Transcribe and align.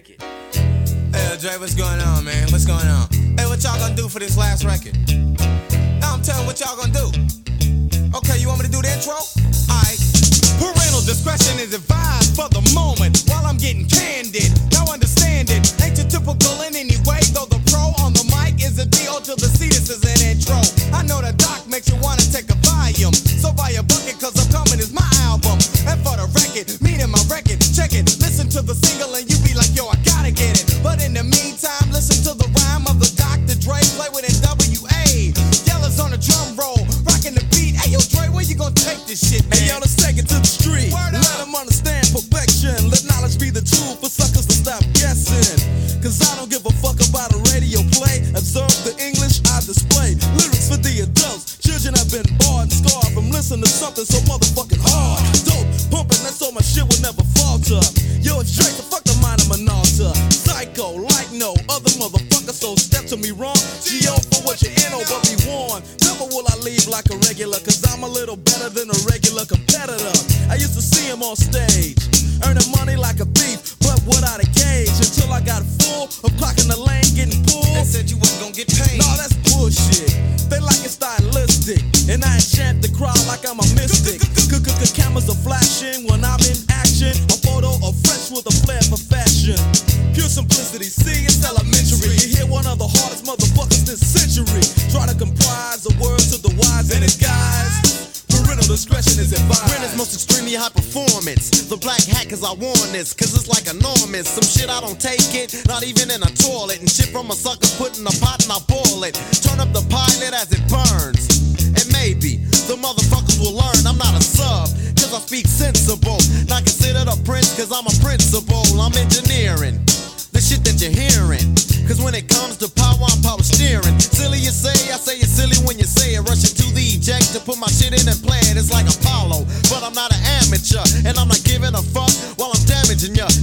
ticket. 0.00 0.35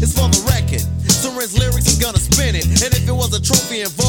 It's 0.03 0.19
for 0.19 0.27
the 0.27 0.43
record. 0.51 0.83
Surrender's 1.07 1.57
lyrics, 1.57 1.87
is 1.87 1.97
gonna 1.97 2.19
spin 2.19 2.59
it. 2.59 2.65
And 2.83 2.91
if 2.91 3.07
it 3.07 3.15
was 3.15 3.31
a 3.31 3.39
trophy 3.39 3.87
involved, 3.87 4.02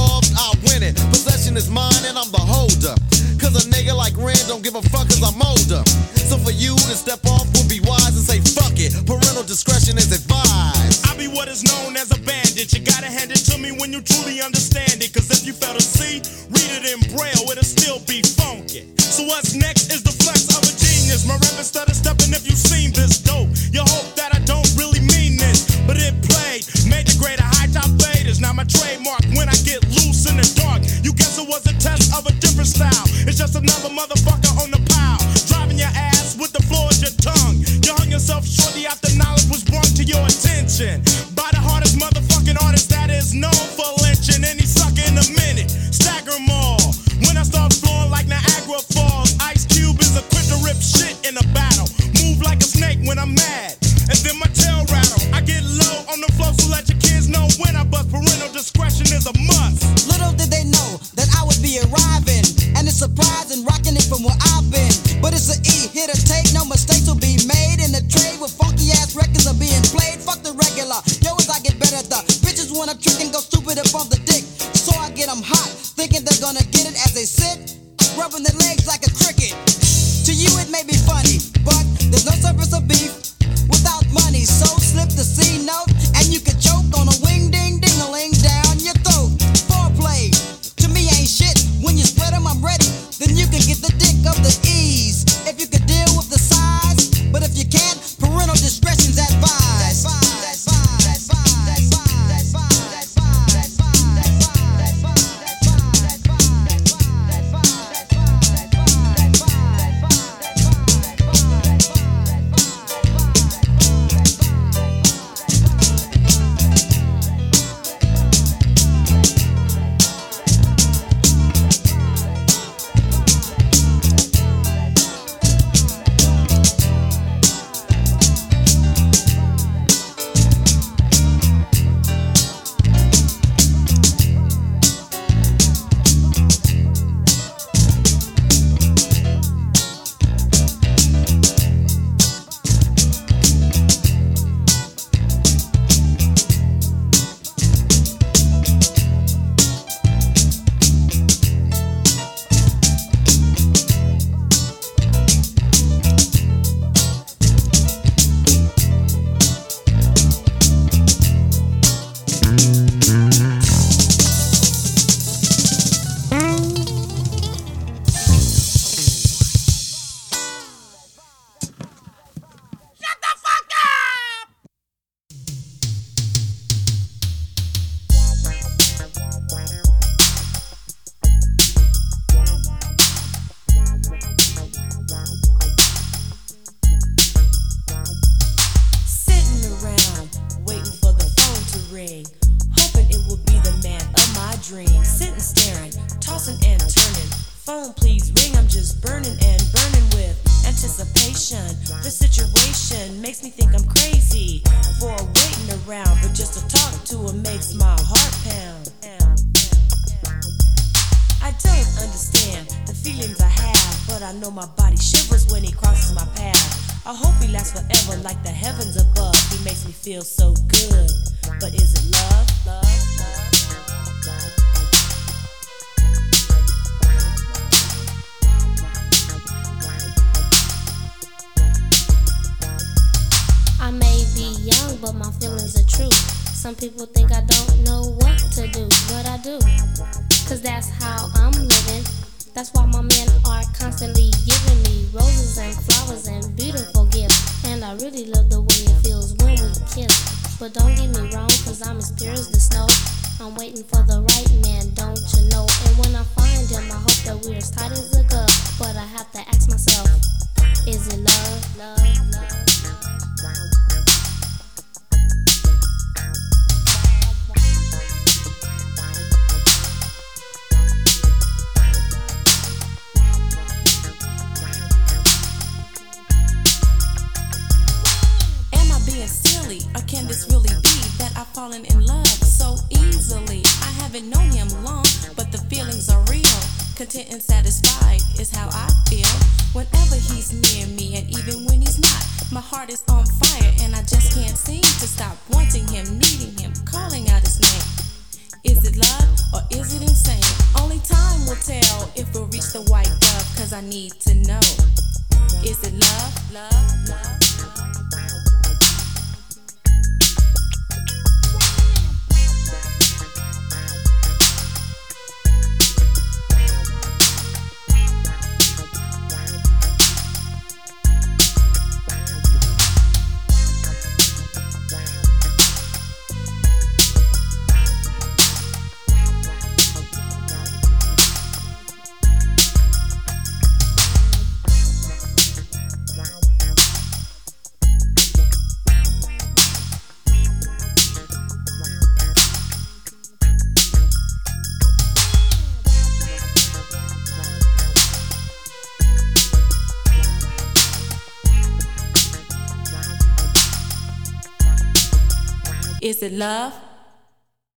Is 356.05 356.23
it 356.23 356.33
love? 356.33 356.75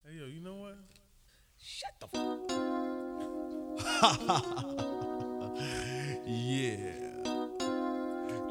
Hey, 0.04 0.16
yo, 0.18 0.26
you 0.26 0.40
know 0.40 0.56
what? 0.56 0.74
Shut 1.58 1.92
the 2.00 2.08
fuck 2.08 2.40
Yeah. 6.26 6.90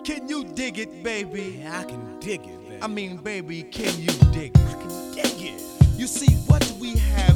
Can 0.06 0.30
you 0.30 0.46
dig 0.46 0.80
it, 0.80 1.04
baby? 1.04 1.60
Yeah, 1.60 1.82
I 1.82 1.84
can 1.84 2.22
dig 2.22 2.46
it, 2.46 2.70
baby. 2.70 2.82
I 2.82 2.88
mean, 2.88 3.18
baby, 3.18 3.64
can 3.64 4.00
you 4.00 4.14
dig 4.32 4.52
it? 4.56 4.62
I 4.66 4.76
can 4.82 5.12
dig 5.14 5.42
it. 5.42 5.62
You 5.98 6.08
see, 6.08 6.34
what 6.48 6.64
we 6.80 6.96
have 6.96 7.36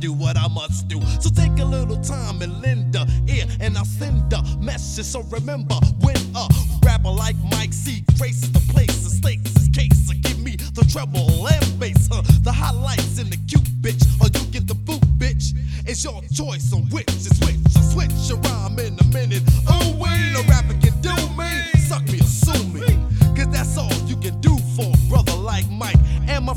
do 0.00 0.12
what 0.14 0.36
I 0.38 0.48
must 0.48 0.88
do. 0.88 0.98
So 1.20 1.28
take 1.28 1.58
a 1.58 1.64
little 1.64 2.00
time 2.00 2.40
and 2.40 2.62
lend 2.62 2.96
a 2.96 3.06
ear, 3.28 3.44
and 3.60 3.76
I'll 3.76 3.84
send 3.84 4.32
a 4.32 4.42
message. 4.58 5.04
So 5.04 5.20
remember, 5.24 5.74
when 6.00 6.16
a 6.34 6.48
rapper 6.82 7.10
like 7.10 7.36
Mike 7.50 7.74
C 7.74 8.02
traces 8.16 8.50
the 8.50 8.60
place, 8.72 9.04
the 9.04 9.10
stakes 9.10 9.54
is 9.56 9.68
case, 9.68 10.08
so 10.08 10.14
give 10.22 10.40
me 10.40 10.56
the 10.56 10.88
treble 10.90 11.46
and 11.46 11.78
bass, 11.78 12.08
huh? 12.10 12.22
the 12.40 12.50
highlights 12.50 13.18
in 13.18 13.28
the 13.28 13.36
cute 13.46 13.68
bitch, 13.82 14.02
or 14.20 14.28
you 14.32 14.46
get 14.50 14.66
the 14.66 14.74
boot, 14.74 15.02
bitch. 15.18 15.52
It's 15.86 16.02
your 16.02 16.22
choice 16.32 16.72
on 16.72 16.88
which 16.88 17.10
is 17.10 17.38
which. 17.40 17.60
I 17.76 17.82
switch 17.82 18.12
your 18.28 18.38
rhyme 18.38 18.78
in 18.78 18.98
a 18.98 19.04
minute. 19.12 19.42
Oh, 19.68 19.96
wait, 20.00 20.32
no 20.32 20.40
rapper 20.48 20.74
can 20.80 20.98
do 21.02 21.14
me. 21.36 21.50
Suck 21.78 22.04
me 22.08 22.20
or 22.20 22.24
sue 22.24 22.64
me. 22.72 22.88
Cause 23.36 23.52
that's 23.52 23.76
all 23.76 23.92
you 24.08 24.16
can 24.16 24.40
do 24.40 24.56
for 24.76 24.88
a 24.88 25.08
brother 25.10 25.36
like 25.36 25.68
Mike. 25.70 26.00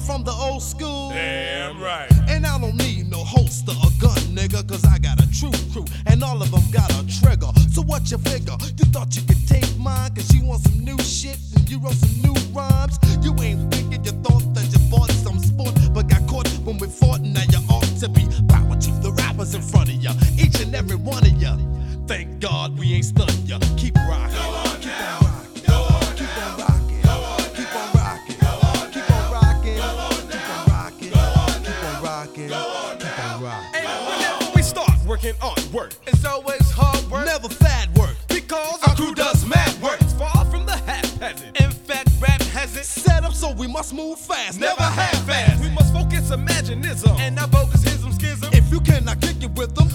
From 0.06 0.26
the 0.26 0.32
old 0.32 0.62
school? 0.62 1.12
Damn 1.12 1.82
right. 1.82 2.12
And 2.28 2.46
I 2.46 2.60
don't 2.60 2.76
need 2.76 3.10
no 3.10 3.24
holster 3.24 3.72
or 3.72 3.90
gun, 4.02 4.20
nigga, 4.36 4.68
cause 4.68 4.84
I 4.84 5.00
got 5.00 5.24
a 5.24 5.32
true 5.32 5.52
crew, 5.72 5.86
and 6.06 6.22
all 6.22 6.42
of 6.42 6.52
them 6.52 6.64
got 6.72 6.92
a 6.92 7.08
trigger. 7.08 7.48
So 7.72 7.82
what 7.84 8.12
you 8.12 8.18
figure? 8.18 8.58
You 8.78 8.86
thought 8.92 9.16
you 9.16 9.22
could 9.22 9.48
take 9.48 9.78
mine, 9.78 10.14
cause 10.14 10.34
you 10.34 10.44
want 10.44 10.62
some 10.64 10.84
new 10.84 10.98
shit, 11.00 11.38
and 11.56 11.70
you 11.70 11.80
wrote 11.80 11.94
some 11.94 12.22
new 12.22 12.36
rhymes. 12.52 13.00
You 13.24 13.34
ain't 13.42 13.74
thinking, 13.74 14.04
you 14.04 14.12
thought 14.24 14.44
that 14.54 14.68
you 14.74 14.80
bought 14.92 15.10
some 15.12 15.40
sport, 15.40 15.74
but 15.94 16.10
got 16.10 16.28
caught 16.28 16.50
when 16.66 16.78
we 16.80 16.88
fought, 16.88 17.22
and 17.22 17.34
now 17.34 17.44
you 17.50 17.60
ought 17.70 17.88
to 18.02 18.10
be 18.10 18.28
bowing 18.44 18.80
to 18.82 18.92
the 19.02 19.12
rappers 19.14 19.56
in 19.56 19.62
front 19.62 19.88
of 19.88 19.96
ya, 19.96 20.12
each 20.38 20.60
and 20.60 20.76
every 20.76 20.98
one 20.98 21.26
of 21.26 21.34
ya. 21.42 21.56
Thank 22.08 22.42
God 22.42 22.78
we 22.78 22.94
ain't 22.94 23.06
stunned 23.06 23.33
imaginism 46.74 47.20
and 47.20 47.36
not 47.36 47.52
focusism 47.52 48.14
schism. 48.14 48.50
If 48.54 48.72
you 48.72 48.80
cannot 48.82 49.22
kick 49.22 49.44
it 49.44 49.52
with 49.52 49.76
them, 49.76 49.88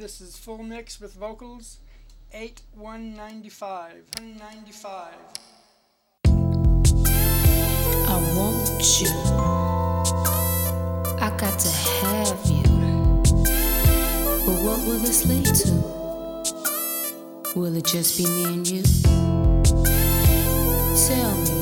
this 0.00 0.20
is 0.22 0.34
full 0.38 0.62
mix 0.62 0.98
with 0.98 1.12
vocals. 1.12 1.78
Eight 2.32 2.62
one 2.74 3.14
ninety 3.14 3.50
five. 3.50 4.02
One 4.18 4.38
ninety 4.38 4.72
five. 4.72 5.12
I 6.24 8.16
want 8.34 8.80
you. 8.98 9.10
I 11.20 11.28
got 11.36 11.58
to 11.58 11.68
have 11.68 12.40
you. 12.46 12.62
But 14.46 14.56
what 14.64 14.78
will 14.86 15.00
this 15.00 15.26
lead 15.26 15.44
to? 15.44 15.70
Will 17.54 17.76
it 17.76 17.84
just 17.84 18.16
be 18.16 18.24
me 18.24 18.44
and 18.54 18.66
you? 18.66 18.82
Tell 21.08 21.34
me. 21.44 21.60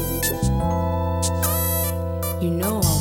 You 2.41 2.51
know 2.51 2.81
I 2.85 2.98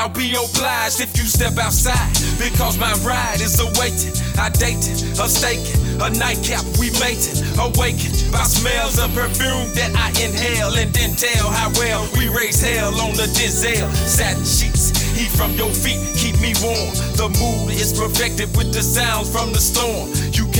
I'll 0.00 0.08
be 0.08 0.32
obliged 0.32 1.04
if 1.04 1.12
you 1.12 1.28
step 1.28 1.58
outside 1.58 2.08
because 2.40 2.78
my 2.80 2.88
ride 3.04 3.44
is 3.44 3.60
awaiting. 3.60 4.16
I 4.40 4.48
dated, 4.48 4.96
a 5.20 5.28
staking, 5.28 5.76
a 6.00 6.08
nightcap 6.16 6.64
we 6.80 6.88
mating, 6.96 7.44
awakened 7.60 8.16
by 8.32 8.48
smells 8.48 8.96
of 8.96 9.12
perfume 9.12 9.68
that 9.76 9.92
I 9.92 10.08
inhale 10.16 10.72
and 10.72 10.88
then 10.96 11.12
tell 11.20 11.52
how 11.52 11.68
well 11.76 12.08
we 12.16 12.32
raise 12.32 12.64
hell 12.64 12.96
on 12.96 13.12
the 13.12 13.28
Denzel 13.36 13.92
satin 14.08 14.40
sheets. 14.40 14.88
Heat 15.12 15.28
from 15.36 15.52
your 15.60 15.68
feet 15.68 16.00
keep 16.16 16.40
me 16.40 16.56
warm. 16.64 16.96
The 17.20 17.28
mood 17.36 17.76
is 17.76 17.92
perfected 17.92 18.56
with 18.56 18.72
the 18.72 18.80
sounds 18.80 19.28
from 19.28 19.52
the 19.52 19.60
storm. 19.60 20.08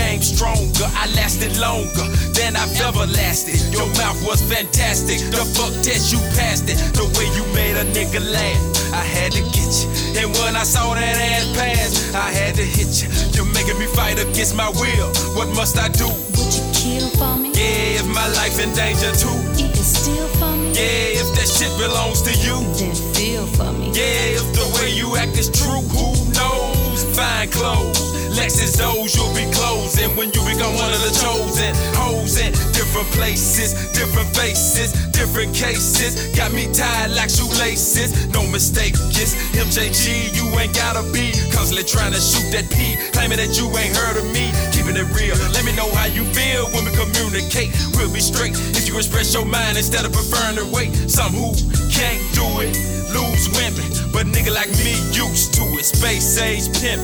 You 0.00 0.16
came 0.16 0.22
stronger, 0.22 0.88
I 0.96 1.12
lasted 1.12 1.56
longer 1.60 2.06
than 2.32 2.56
I've 2.56 2.72
ever 2.80 3.04
lasted. 3.06 3.60
Your 3.72 3.86
mouth 4.00 4.16
was 4.24 4.40
fantastic. 4.40 5.20
The 5.30 5.44
fuck 5.52 5.72
test 5.84 6.10
you 6.12 6.18
passed 6.36 6.68
it. 6.68 6.76
The 6.96 7.04
way 7.20 7.28
you 7.36 7.44
made 7.52 7.76
a 7.76 7.84
nigga 7.92 8.20
laugh, 8.32 8.60
I 8.94 9.04
had 9.04 9.32
to 9.32 9.42
get 9.52 9.70
you. 9.84 9.88
And 10.16 10.32
when 10.40 10.56
I 10.56 10.64
saw 10.64 10.94
that 10.94 11.16
ass 11.20 11.44
pass, 11.54 12.14
I 12.14 12.32
had 12.32 12.54
to 12.56 12.64
hit 12.64 13.02
you. 13.02 13.08
You're 13.36 13.52
making 13.52 13.78
me 13.78 13.86
fight 13.86 14.18
against 14.18 14.56
my 14.56 14.70
will. 14.70 15.08
What 15.36 15.48
must 15.54 15.76
I 15.76 15.88
do? 15.88 16.08
Would 16.08 16.52
you 16.56 16.64
kill 16.72 17.08
for 17.20 17.36
me? 17.36 17.52
Yeah, 17.52 18.00
if 18.00 18.08
my 18.08 18.26
life 18.40 18.58
in 18.58 18.72
danger 18.72 19.12
too. 19.12 19.36
You 19.60 19.68
can 19.68 19.84
steal 19.84 20.26
for 20.40 20.56
me? 20.56 20.72
Yeah, 20.72 21.20
if 21.20 21.28
that 21.36 21.48
shit 21.48 21.72
belongs 21.76 22.22
to 22.24 22.32
you. 22.40 22.56
Then 22.80 22.96
feel 23.12 23.46
for 23.46 23.70
me. 23.72 23.92
Yeah, 23.92 24.40
if 24.40 24.48
the 24.56 24.64
way 24.80 24.90
you 24.96 25.16
act 25.16 25.36
is 25.36 25.52
true, 25.52 25.84
who 25.92 26.08
knows? 26.32 27.04
Fine 27.14 27.50
clothes. 27.50 28.19
Lexus 28.30 28.78
doors, 28.78 29.14
you'll 29.16 29.34
be 29.34 29.46
closing 29.50 30.14
when 30.16 30.30
you 30.30 30.42
become 30.46 30.74
one 30.78 30.92
of 30.94 31.02
the 31.02 31.10
chosen. 31.18 31.74
Hoes 31.98 32.38
in 32.38 32.52
different 32.70 33.08
places, 33.10 33.74
different 33.90 34.28
faces, 34.34 34.92
different 35.10 35.54
cases. 35.54 36.30
Got 36.36 36.52
me 36.52 36.70
tied 36.72 37.10
like 37.10 37.30
shoelaces. 37.30 38.28
No 38.30 38.46
mistake, 38.46 38.94
yes. 39.10 39.34
MJG, 39.58 40.30
you 40.34 40.46
ain't 40.58 40.74
gotta 40.74 41.02
be 41.12 41.34
constantly 41.50 41.84
trying 41.84 42.12
to 42.12 42.20
shoot 42.20 42.46
that 42.54 42.70
P. 42.70 42.94
Claiming 43.12 43.38
that 43.38 43.58
you 43.58 43.66
ain't 43.74 43.94
heard 43.96 44.16
of 44.16 44.26
me. 44.30 44.54
Keeping 44.70 44.94
it 44.94 45.10
real. 45.10 45.34
Let 45.50 45.64
me 45.64 45.74
know 45.74 45.90
how 45.94 46.06
you 46.06 46.24
feel 46.30 46.70
when 46.70 46.86
we 46.86 46.92
communicate. 46.94 47.74
We'll 47.98 48.12
be 48.12 48.20
straight 48.20 48.54
if 48.78 48.86
you 48.86 48.96
express 48.96 49.34
your 49.34 49.44
mind 49.44 49.76
instead 49.76 50.06
of 50.06 50.12
preferring 50.12 50.56
to 50.56 50.66
wait. 50.70 50.94
Some 51.10 51.34
who 51.34 51.50
can't 51.90 52.22
do 52.34 52.46
it 52.62 52.78
lose 53.10 53.50
women, 53.58 53.90
but 54.12 54.26
nigga 54.26 54.54
like 54.54 54.70
me 54.86 54.94
used 55.10 55.54
to 55.54 55.62
it. 55.78 55.84
Space 55.84 56.38
age 56.38 56.70
pimp. 56.80 57.02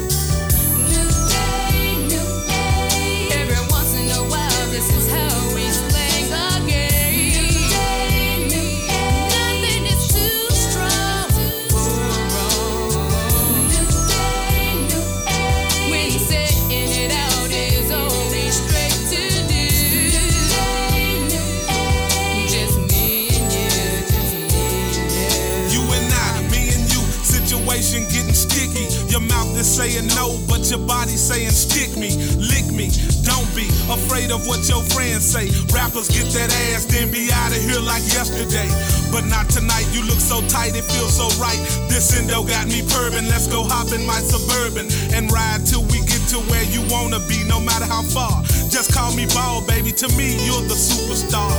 Your 29.16 29.24
mouth 29.32 29.56
is 29.56 29.64
saying 29.64 30.12
no, 30.12 30.36
but 30.44 30.68
your 30.68 30.84
body's 30.84 31.24
saying 31.24 31.48
stick 31.48 31.96
me, 31.96 32.12
lick 32.36 32.68
me. 32.68 32.92
Don't 33.24 33.48
be 33.56 33.64
afraid 33.88 34.28
of 34.28 34.44
what 34.44 34.68
your 34.68 34.84
friends 34.92 35.24
say. 35.24 35.48
Rappers 35.72 36.12
get 36.12 36.28
that 36.36 36.52
ass, 36.68 36.84
then 36.84 37.08
be 37.08 37.32
out 37.32 37.48
of 37.48 37.56
here 37.56 37.80
like 37.80 38.04
yesterday. 38.12 38.68
But 39.08 39.24
not 39.24 39.48
tonight, 39.48 39.88
you 39.96 40.04
look 40.04 40.20
so 40.20 40.44
tight, 40.52 40.76
it 40.76 40.84
feels 40.84 41.16
so 41.16 41.32
right. 41.40 41.56
This 41.88 42.12
endo 42.12 42.44
got 42.44 42.68
me 42.68 42.84
purring. 42.92 43.24
Let's 43.32 43.48
go 43.48 43.64
hop 43.64 43.88
in 43.96 44.04
my 44.04 44.20
suburban 44.20 44.84
and 45.16 45.32
ride 45.32 45.64
till 45.64 45.88
we 45.88 46.04
get 46.04 46.20
to 46.36 46.38
where 46.52 46.68
you 46.68 46.84
wanna 46.92 47.24
be, 47.24 47.40
no 47.48 47.56
matter 47.56 47.88
how 47.88 48.04
far. 48.04 48.44
Just 48.68 48.92
call 48.92 49.16
me 49.16 49.24
ball, 49.32 49.64
baby. 49.64 49.96
To 49.96 50.12
me, 50.12 50.36
you're 50.44 50.68
the 50.68 50.76
superstar. 50.76 51.56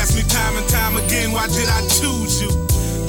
Ask 0.00 0.16
me 0.16 0.24
time 0.32 0.56
and 0.56 0.64
time 0.72 0.96
again, 0.96 1.36
why 1.36 1.44
did 1.52 1.68
I 1.68 1.84
choose 1.92 2.40
you? 2.40 2.48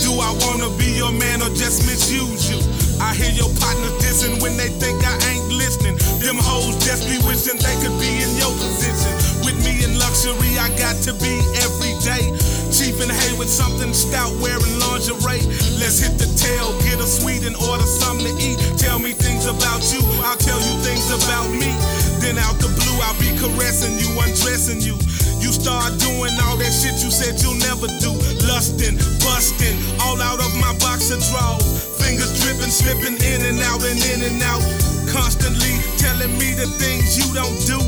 Do 0.03 0.11
I 0.19 0.35
wanna 0.43 0.75
be 0.75 0.91
your 0.91 1.15
man 1.15 1.39
or 1.39 1.47
just 1.55 1.87
misuse 1.87 2.51
you? 2.51 2.86
I 2.99 3.13
hear 3.13 3.29
your 3.29 3.49
partners 3.61 3.93
dissing 4.01 4.41
when 4.41 4.57
they 4.57 4.73
think 4.81 4.97
I 5.05 5.13
ain't 5.29 5.53
listening. 5.53 5.97
Them 6.17 6.37
hoes 6.37 6.73
just 6.81 7.05
be 7.05 7.21
wishing 7.29 7.61
they 7.61 7.77
could 7.77 7.93
be 8.01 8.09
in 8.09 8.31
your 8.41 8.49
position. 8.57 9.13
With 9.45 9.57
me 9.61 9.85
in 9.85 9.99
luxury, 10.01 10.57
I 10.57 10.73
got 10.81 10.97
to 11.05 11.13
be 11.21 11.37
every 11.61 11.93
day. 12.01 12.33
Chief 12.73 12.97
and 13.01 13.13
with 13.37 13.49
something 13.49 13.93
stout, 13.93 14.33
wearing 14.41 14.75
lingerie. 14.81 15.45
Let's 15.77 16.01
hit 16.01 16.17
the 16.17 16.25
tail, 16.33 16.73
get 16.81 16.97
a 16.97 17.05
sweet 17.05 17.45
and 17.45 17.55
order 17.69 17.85
something 17.85 18.25
to 18.25 18.33
eat. 18.41 18.57
Tell 18.81 18.97
me 18.97 19.13
things 19.13 19.45
about 19.45 19.85
you, 19.93 20.01
I'll 20.25 20.37
tell 20.37 20.57
you 20.57 20.73
things 20.81 21.05
about 21.13 21.49
me. 21.53 21.69
Then 22.17 22.41
out 22.41 22.57
the 22.57 22.73
blue, 22.73 22.97
I'll 23.05 23.17
be 23.21 23.29
caressing 23.37 23.93
you, 24.01 24.09
undressing 24.17 24.81
you. 24.81 24.97
You 25.37 25.53
start 25.53 25.93
doing 26.01 26.33
all 26.49 26.57
that 26.57 26.73
shit 26.73 26.97
you 27.05 27.13
said 27.13 27.37
you'll 27.45 27.61
never 27.61 27.87
do. 28.01 28.11
Lusting, 28.49 28.97
busting, 29.21 29.77
all 30.01 30.17
out 30.21 30.41
of 30.41 30.51
my 30.57 30.73
box 30.81 31.13
of 31.13 31.21
drawers 31.29 31.96
fingers 32.07 32.39
dripping, 32.39 32.71
slipping 32.71 33.19
in 33.19 33.41
and 33.43 33.59
out 33.67 33.83
and 33.83 33.99
in 34.15 34.23
and 34.23 34.41
out. 34.43 34.63
Constantly 35.11 35.75
telling 35.99 36.31
me 36.39 36.55
the 36.55 36.67
things 36.79 37.19
you 37.19 37.27
don't 37.35 37.59
do. 37.67 37.79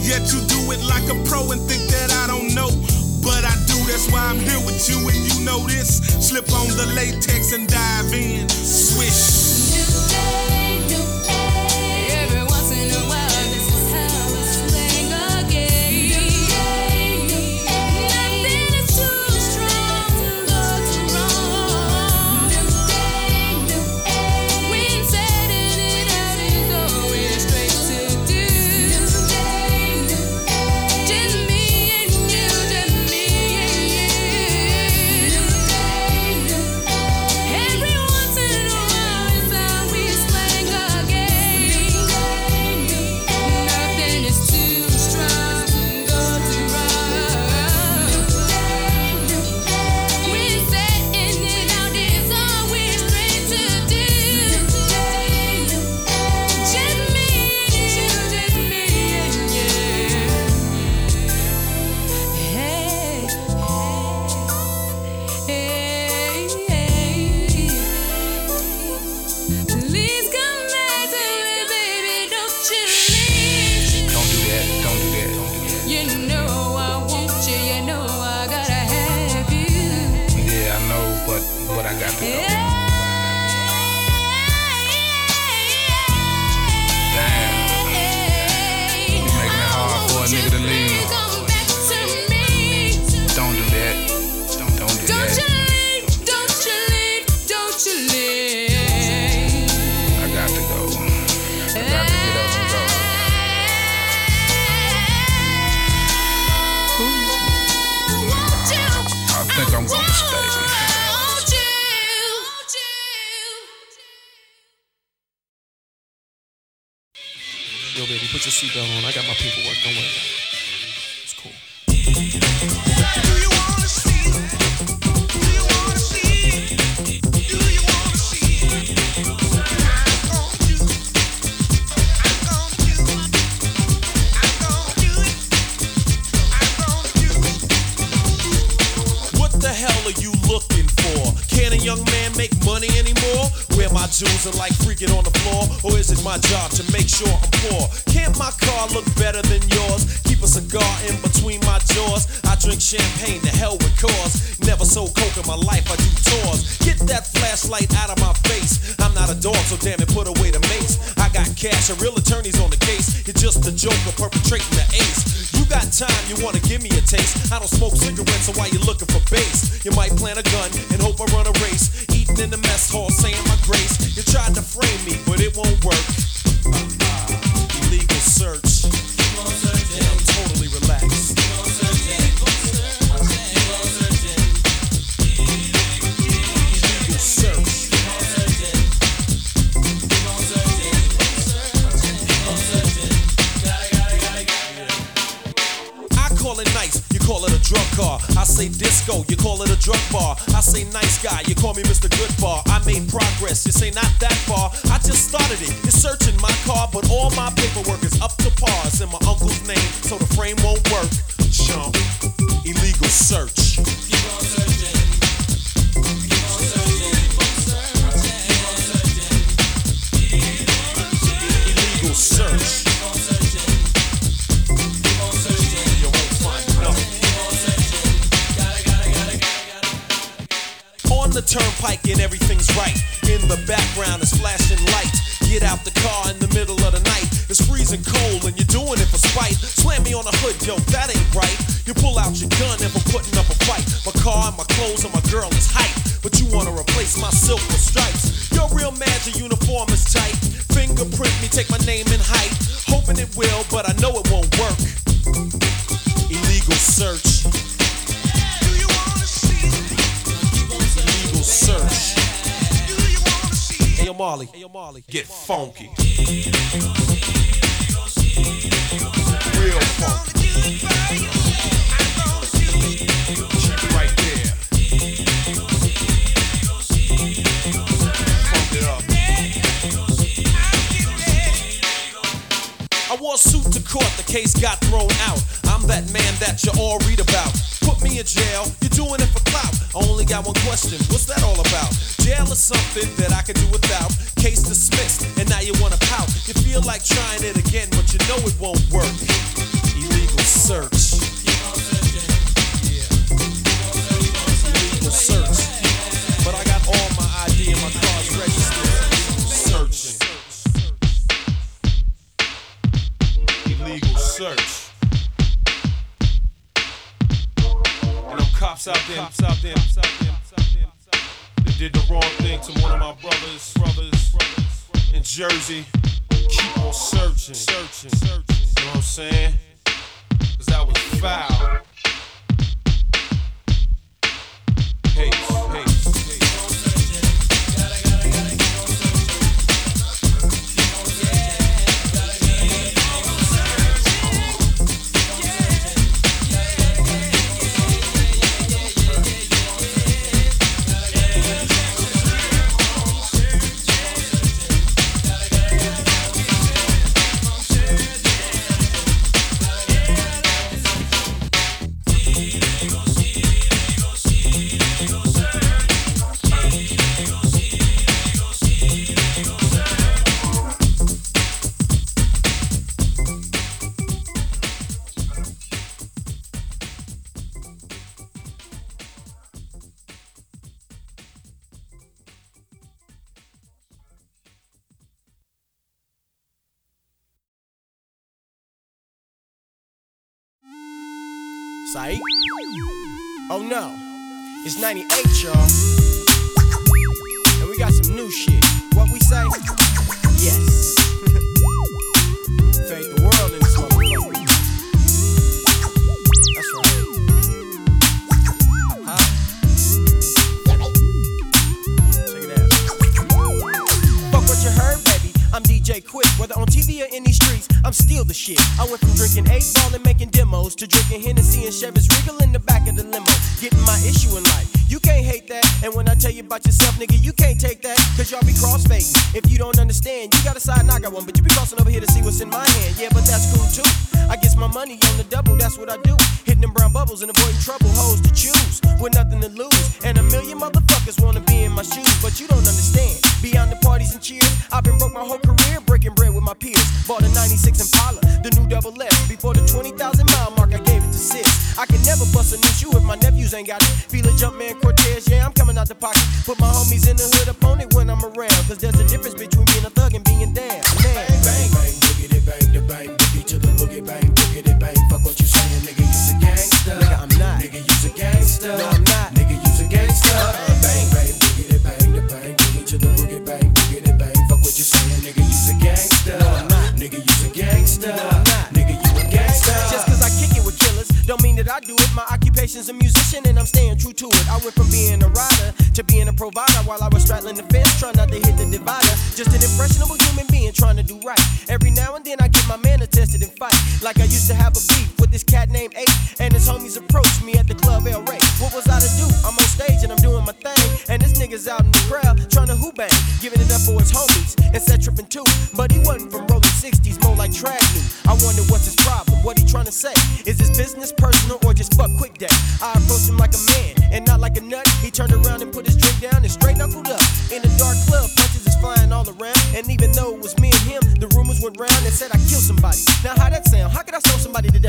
Yet 0.00 0.32
you 0.32 0.40
do 0.48 0.72
it 0.72 0.80
like 0.88 1.04
a 1.12 1.16
pro 1.28 1.52
and 1.52 1.60
think 1.68 1.84
that 1.92 2.08
I 2.24 2.26
don't 2.26 2.54
know. 2.54 2.72
But 3.20 3.44
I 3.44 3.54
do, 3.68 3.76
that's 3.84 4.08
why 4.10 4.24
I'm 4.24 4.38
here 4.38 4.60
with 4.64 4.88
you 4.88 4.96
and 4.96 5.20
you 5.28 5.44
know 5.44 5.60
this. 5.66 6.00
Slip 6.26 6.50
on 6.52 6.68
the 6.80 6.86
latex 6.96 7.52
and 7.52 7.68
dive 7.68 8.12
in. 8.14 8.48
Swish. 8.48 9.25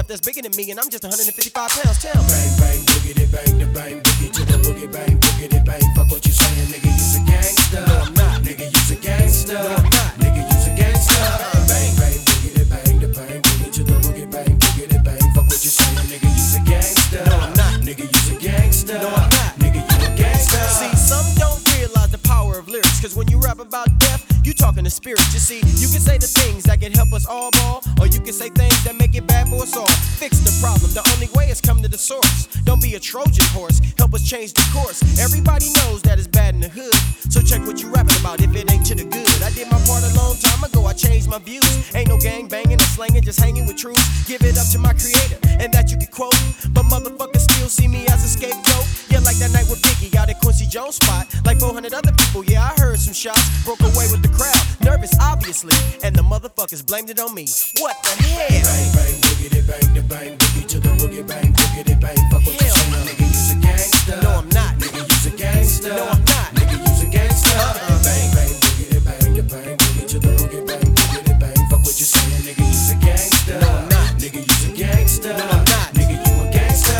that's 0.07 0.21
bigger 0.21 0.41
than 0.41 0.55
me, 0.55 0.71
and 0.71 0.79
I'm 0.79 0.89
just 0.89 1.03
155 1.03 1.51
pounds. 1.53 1.99
Tell 1.99 2.13
bang 2.15 2.51
bang 2.57 2.79
boogity 2.87 3.27
bang 3.27 3.59
the 3.59 3.67
bang 3.75 3.99
boogie 4.01 4.31
to 4.31 4.45
the 4.45 4.57
boogie 4.63 4.91
bang 4.91 5.19
boogity 5.19 5.59
bang. 5.65 5.83
Fuck 5.95 6.11
what 6.11 6.25
you 6.25 6.31
saying, 6.31 6.71
nigga, 6.71 6.87
you's 6.87 7.15
a 7.19 7.21
gangster. 7.27 7.83
No, 7.85 7.95
I'm 8.07 8.13
not, 8.13 8.41
nigga, 8.41 8.65
you's 8.71 8.91
a 8.91 8.95
gangster. 8.95 9.53
No, 9.53 9.67
I'm 9.67 9.83
not, 9.83 10.11
nigga, 10.23 10.41
you's 10.47 10.67
a 10.67 10.73
gangster. 10.75 11.27
Bang 11.67 11.91
bang 11.99 12.19
boogity 12.23 12.63
bang 12.71 12.99
the 12.99 13.07
bang 13.11 13.41
boogie 13.43 13.71
to 13.75 13.83
the 13.83 13.95
boogie 13.99 14.31
bang 14.31 14.53
boogity 14.55 14.99
bang. 15.03 15.23
Fuck 15.35 15.45
what 15.51 15.63
you 15.63 15.71
saying, 15.75 16.07
nigga, 16.07 16.29
you's 16.31 16.55
a 16.55 16.61
gangster. 16.63 17.23
No, 17.27 17.35
I'm 17.35 17.53
not, 17.53 17.75
nigga, 17.83 18.05
you's 18.07 18.29
a 18.31 18.35
gangster. 18.39 18.97
No, 18.99 19.09
I'm 19.11 19.29
not, 19.29 19.51
nigga, 19.59 19.83
you 19.83 19.97
a 20.07 20.09
gangster. 20.15 20.63
See, 20.79 20.95
some 20.95 21.27
don't 21.35 21.59
realize 21.75 22.11
the 22.11 22.21
power 22.23 22.57
of 22.57 22.69
lyrics, 22.69 23.01
cause 23.01 23.15
when 23.15 23.27
you 23.27 23.39
rap 23.39 23.59
about 23.59 23.91
death 23.99 24.26
talking 24.53 24.83
to 24.83 24.89
spirits, 24.89 25.33
you 25.33 25.39
see. 25.39 25.57
You 25.81 25.89
can 25.89 26.01
say 26.01 26.17
the 26.17 26.27
things 26.27 26.63
that 26.63 26.79
can 26.79 26.91
help 26.91 27.12
us 27.13 27.25
all 27.25 27.51
ball, 27.51 27.83
or 27.99 28.07
you 28.07 28.19
can 28.19 28.33
say 28.33 28.49
things 28.49 28.83
that 28.83 28.95
make 28.95 29.15
it 29.15 29.25
bad 29.27 29.49
for 29.49 29.62
us 29.63 29.75
all. 29.75 29.89
Fix 30.19 30.39
the 30.39 30.53
problem, 30.62 30.93
the 30.93 31.03
only 31.13 31.27
way 31.36 31.49
is 31.49 31.60
come 31.62 31.81
to 31.81 31.88
the 31.88 31.97
source. 31.97 32.47
Don't 32.63 32.81
be 32.81 32.95
a 32.95 32.99
Trojan 32.99 33.45
horse, 33.51 33.81
help 33.97 34.13
us 34.13 34.23
change 34.23 34.53
the 34.53 34.65
course. 34.73 35.01
Everybody 35.19 35.71
knows 35.73 36.01
that 36.03 36.17
it's 36.19 36.27
bad 36.27 36.55
in 36.55 36.62
the 36.62 36.69
hood, 36.69 36.95
so 37.31 37.41
check 37.41 37.65
what 37.65 37.81
you 37.81 37.89
rapping 37.89 38.15
about 38.19 38.41
if 38.41 38.55
it 38.55 38.71
ain't 38.71 38.86
to 38.88 38.95
the 38.95 39.03
good. 39.03 39.41
I 39.43 39.51
did 39.51 39.67
my 39.71 39.79
part 39.86 40.03
a 40.03 40.13
long 40.15 40.36
time 40.38 40.63
ago, 40.63 40.86
I 40.86 40.93
changed 40.93 41.27
my 41.27 41.39
views. 41.39 41.65
Ain't 41.95 42.10
no 42.10 42.17
gang 42.17 42.47
banging 42.47 42.79
or 42.79 42.89
slanging, 42.95 43.23
just 43.23 43.39
hanging 43.39 43.65
with 43.65 43.77
truth. 43.77 43.99
Give 44.27 44.41
it 44.43 44.57
up 44.57 44.67
to 44.71 44.79
my 44.79 44.93
creator, 44.93 45.38
and 45.60 45.73
that 45.73 45.91
you 45.91 45.97
can 45.97 46.07
quote. 46.07 46.38
But 46.71 46.86
motherfuckers 46.86 47.43
still 47.49 47.69
see 47.69 47.88
me 47.88 48.05
as 48.07 48.23
a 48.23 48.29
scapegoat. 48.29 48.86
Yeah, 49.10 49.19
like 49.19 49.38
that 49.38 49.51
night 49.51 49.67
with 49.69 49.81
Biggie 49.81 50.15
out 50.15 50.29
at 50.29 50.39
Quincy 50.41 50.65
Jones 50.65 50.95
spot. 50.95 51.27
Like 51.45 51.60
400 51.60 51.93
other 51.93 52.12
people, 52.13 52.43
yeah, 52.45 52.71
I 52.71 52.79
heard 52.79 52.99
some 52.99 53.13
shots. 53.13 53.41
Broke 53.63 53.81
away 53.81 54.07
with 54.12 54.21
the 54.21 54.29
crowd, 54.38 54.62
nervous 54.86 55.13
obviously, 55.19 55.73
and 56.04 56.15
the 56.15 56.21
motherfuckers 56.21 56.86
blamed 56.86 57.10
it 57.10 57.19
on 57.19 57.34
me. 57.34 57.45
What 57.82 57.97
the 58.04 58.10
hell? 58.23 58.47
Bang, 58.47 58.89
bang, 58.93 59.15
boogity, 59.21 59.62
bang, 59.65 59.93
the 59.93 60.02
bang, 60.02 60.38
boogie 60.38 60.67
to 60.67 60.80
the 60.80 60.89
boogie, 61.02 61.28
bang, 61.28 61.54
boogity, 61.54 62.00
bang. 62.00 62.17
Fuck 62.32 62.45
what 62.45 62.62
you 62.62 62.69
say, 62.69 62.88
nigga, 63.02 63.26
you's 63.26 63.52
a 63.52 63.56
gangster. 63.60 64.21
No, 64.21 64.30
I'm 64.38 64.50
not. 64.50 64.76
Nigga, 64.78 65.02
you's 65.10 65.26
a 65.26 65.32
gangster. 65.36 65.89
No, 65.89 66.06
I'm 66.06 66.23
not. 66.23 66.47
Nigga, 66.54 66.78
you's 66.78 67.02
a 67.02 67.08
gangster. 67.10 67.58
Uh-uh. 67.58 68.04
Bang, 68.06 68.28
bang, 68.38 68.54
boogity, 68.62 69.00
bang, 69.04 69.34
the 69.34 69.43
bang, 69.43 69.78
boogie 69.78 70.08
to 70.08 70.19
the 70.19 70.30
boogie, 70.38 70.62
bang, 70.67 70.88
boogity, 70.93 71.34
bang. 71.41 71.58
Fuck 71.69 71.82
what 71.82 71.97
you 71.97 72.06
say, 72.06 72.26
nigga, 72.45 72.62
you's 72.62 72.91
a 72.93 72.95
gangster. 73.02 73.60
No, 73.60 73.67
I'm 73.67 73.89
not. 73.89 74.10
Nigga, 74.21 74.39
you's 74.45 74.63
a 74.69 74.71
gangster. 74.78 75.34
No, 75.34 75.45
I'm 75.45 75.65
not. 75.65 75.89
Nigga, 75.97 76.15
you 76.21 76.34
a 76.45 76.52
gangster. 76.54 76.93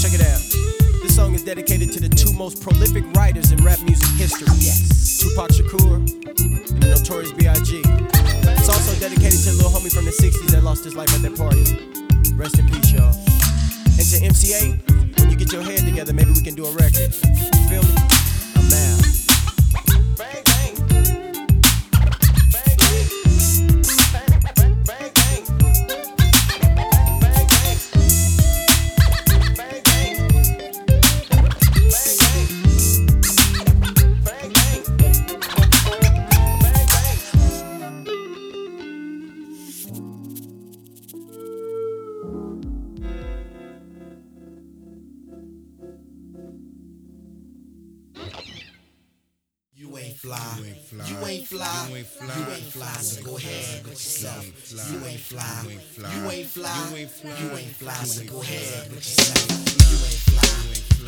Check 0.00 0.14
it 0.14 0.22
out. 0.22 0.40
This 1.02 1.16
song 1.16 1.34
is 1.34 1.42
dedicated 1.44 1.90
to 1.92 2.00
the 2.00 2.08
two 2.08 2.32
most 2.32 2.62
prolific 2.62 3.04
writers 3.16 3.50
in 3.50 3.58
rap 3.64 3.82
music 3.82 4.08
history. 4.16 4.46
Yes. 4.58 5.18
Tupac 5.20 5.50
Shakur 5.50 6.15
Notorious 7.08 7.30
B.I.G. 7.34 7.82
It's 7.84 8.68
also 8.68 8.98
dedicated 8.98 9.38
to 9.44 9.52
little 9.52 9.70
homie 9.70 9.94
from 9.94 10.06
the 10.06 10.10
60s 10.10 10.50
that 10.50 10.64
lost 10.64 10.82
his 10.82 10.96
life 10.96 11.08
at 11.14 11.22
that 11.22 11.36
party. 11.36 11.62
Rest 12.34 12.58
in 12.58 12.66
peace, 12.66 12.90
y'all. 12.90 13.14
And 13.94 14.06
to 14.10 14.18
MCA, 14.26 15.20
when 15.20 15.30
you 15.30 15.36
get 15.36 15.52
your 15.52 15.62
head 15.62 15.78
together, 15.78 16.12
maybe 16.12 16.32
we 16.32 16.42
can 16.42 16.56
do 16.56 16.66
a 16.66 16.72
record. 16.72 17.14
Feel 17.14 17.84
me? 17.84 17.94
I'm 18.56 18.72
out. 18.72 20.55
Fly. 50.96 51.08
You 51.08 51.26
ain't 51.26 51.46
fly. 51.46 51.86
You 51.88 51.96
ain't 51.96 52.06
fly. 52.06 52.26
You 52.26 52.52
ain't 52.52 52.72
fly. 52.72 52.92
So 53.00 53.22
go 53.22 53.36
ahead 53.36 53.84
with 53.84 53.92
yourself. 53.92 54.44
You 54.92 55.06
ain't 55.06 55.20
fly. 55.20 55.44
You 55.64 55.70
ain't 55.70 55.82
fly. 55.82 56.10
You 56.16 56.30
ain't 56.30 56.48
fly. 56.48 56.88
You 56.90 56.96
ain't 56.96 57.10
fly. 57.10 57.30
You 57.40 57.56
ain't 57.56 57.76
fly. 57.76 57.92
So 58.04 58.24
go 58.24 58.40
ahead 58.40 58.88
with 58.88 59.04
yourself. 59.04 59.44
You 59.76 59.98
ain't 60.06 60.22
fly. 60.26 60.46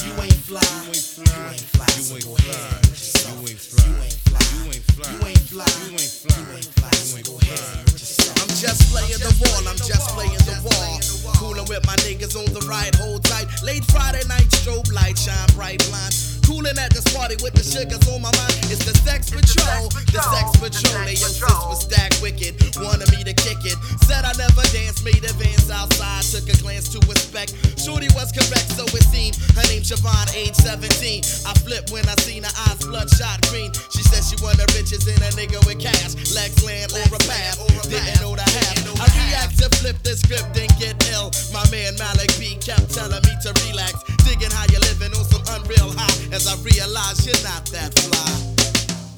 You 0.04 0.12
ain't 0.22 0.40
fly. 0.44 0.60
You 0.60 0.92
ain't 0.92 1.08
fly. 1.08 1.28
You 1.28 1.44
ain't 1.48 1.68
fly. 1.72 1.86
So 1.88 2.16
go 2.20 2.36
ahead 2.36 2.80
with 2.84 2.98
yourself. 2.98 3.38
You 3.38 3.48
ain't 3.48 3.60
fly. 3.60 3.88
You 3.88 4.64
ain't 4.72 4.86
fly. 4.92 5.08
You 5.08 5.20
ain't 5.28 5.44
fly. 5.48 5.68
You 5.68 5.96
ain't 5.96 6.14
fly. 6.18 6.36
You 6.36 6.52
ain't 6.52 6.68
fly. 6.68 6.68
You 6.68 6.68
ain't 6.68 6.72
fly. 6.76 6.92
So 6.92 7.18
go 7.24 7.34
ahead 7.38 7.84
with 7.88 7.98
yourself. 7.98 8.36
I'm 8.44 8.52
just 8.58 8.82
playing 8.92 9.22
the 9.22 9.32
wall, 9.40 9.62
I'm 9.68 9.76
just 9.76 10.06
playing 10.12 10.42
the 10.44 10.58
wall. 10.66 11.00
Coolin' 11.38 11.68
with 11.70 11.86
my 11.86 11.94
niggas 12.02 12.34
on 12.34 12.50
the 12.52 12.60
ride, 12.66 12.94
hold 12.96 13.24
tight. 13.24 13.46
Late 13.62 13.84
Friday 13.86 14.26
night, 14.26 14.50
strobe 14.50 14.90
light, 14.92 15.16
shine 15.16 15.48
bright 15.54 15.78
blind. 15.88 16.37
Coolin' 16.48 16.80
at 16.80 16.88
this 16.96 17.04
party 17.12 17.36
with 17.44 17.52
the 17.52 17.60
sugars 17.60 18.00
on 18.08 18.24
my 18.24 18.32
mind. 18.32 18.56
It's 18.72 18.80
the 18.80 18.96
sex 19.04 19.28
patrol, 19.28 19.92
the 20.08 20.16
sex 20.32 20.48
patrol. 20.56 21.04
They 21.04 21.20
your 21.20 21.28
sis 21.28 21.44
was 21.44 21.84
stacked 21.84 22.24
wicked, 22.24 22.56
wanted 22.80 23.12
me 23.12 23.20
to 23.20 23.36
kick 23.36 23.60
it. 23.68 23.76
Said 24.08 24.24
I 24.24 24.32
never 24.40 24.64
danced, 24.72 25.04
made 25.04 25.20
advance 25.20 25.68
outside. 25.68 26.24
Took 26.24 26.48
a 26.48 26.56
glance 26.64 26.88
to 26.96 27.04
inspect. 27.04 27.52
Shorty 27.76 28.08
was 28.16 28.32
correct, 28.32 28.72
so 28.72 28.88
it 28.88 29.04
seemed. 29.12 29.36
Her 29.52 29.64
name 29.68 29.84
Siobhan, 29.84 30.32
age 30.32 30.56
17. 30.56 31.20
I 31.44 31.52
flipped 31.60 31.92
when 31.92 32.08
I 32.08 32.16
seen 32.24 32.48
her 32.48 32.54
eyes 32.64 32.80
bloodshot 32.80 33.44
green. 33.52 33.68
She 33.92 34.00
said 34.00 34.24
she 34.24 34.40
wanted 34.40 34.72
riches 34.72 35.04
in 35.04 35.20
a 35.20 35.28
nigga 35.36 35.60
with 35.68 35.84
cash. 35.84 36.16
Legs, 36.32 36.64
land, 36.64 36.96
or 36.96 37.12
a 37.12 37.20
path. 37.28 37.60
Didn't 37.92 38.24
know 38.24 38.32
the 38.32 38.48
half. 38.48 38.88
I 38.96 39.06
react 39.20 39.60
to 39.60 39.68
flip 39.84 40.00
the 40.00 40.16
script 40.16 40.56
and 40.56 40.72
get 40.80 40.96
ill. 41.12 41.28
My 41.52 41.64
man 41.68 41.92
Malik 42.00 42.32
B 42.40 42.56
kept 42.56 42.88
telling 42.96 43.20
me 43.28 43.36
to 43.44 43.52
relax. 43.68 44.00
Digging 44.24 44.52
how 44.52 44.64
you 44.72 44.80
living 44.88 45.12
on 45.12 45.24
some 45.28 45.44
unreal 45.52 45.92
high. 45.92 46.37
As 46.38 46.46
I 46.46 46.54
realize 46.62 47.26
you're 47.26 47.34
not 47.42 47.66
that 47.74 47.90
fly. 47.98 48.22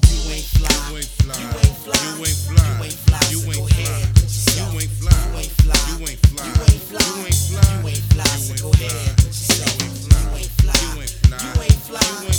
You 0.09 0.33
ain't 0.33 0.43
fly. 0.57 0.73
You 0.89 0.97
ain't 0.97 1.05
fly. 1.21 1.37
You 1.37 1.53
ain't 1.53 1.77
fly. 1.77 2.01
You 2.01 2.25
ain't 2.25 2.33
fly. 2.33 2.65
You 2.65 2.81
ain't 2.81 2.97
fly. 3.05 3.21
You 3.29 3.45
ain't 3.45 3.61
fly. 3.69 4.09
You 4.09 4.81
ain't 4.81 4.89
fly. 4.89 5.05
You 5.05 5.37
ain't 5.37 5.53
fly. 5.61 5.77
You 5.85 6.01
ain't 6.01 6.17
fly. 6.17 6.49
You 6.49 6.65
ain't 6.65 6.81
fly. 6.81 7.05
You 7.05 7.21
ain't 7.21 7.37
fly. 7.45 7.77
You 7.77 7.87
ain't 7.93 8.05
fly. 8.09 8.25
So 8.25 8.57
go 8.65 8.73
ahead 8.73 9.21
with 9.21 9.37
yourself. 9.37 9.69
You 9.77 10.33
ain't 10.33 10.49
fly. 10.49 10.73
You 10.81 11.01
ain't 11.05 11.13
fly. 11.21 11.37
You 11.45 11.61
ain't 11.61 11.81
fly. 11.85 12.30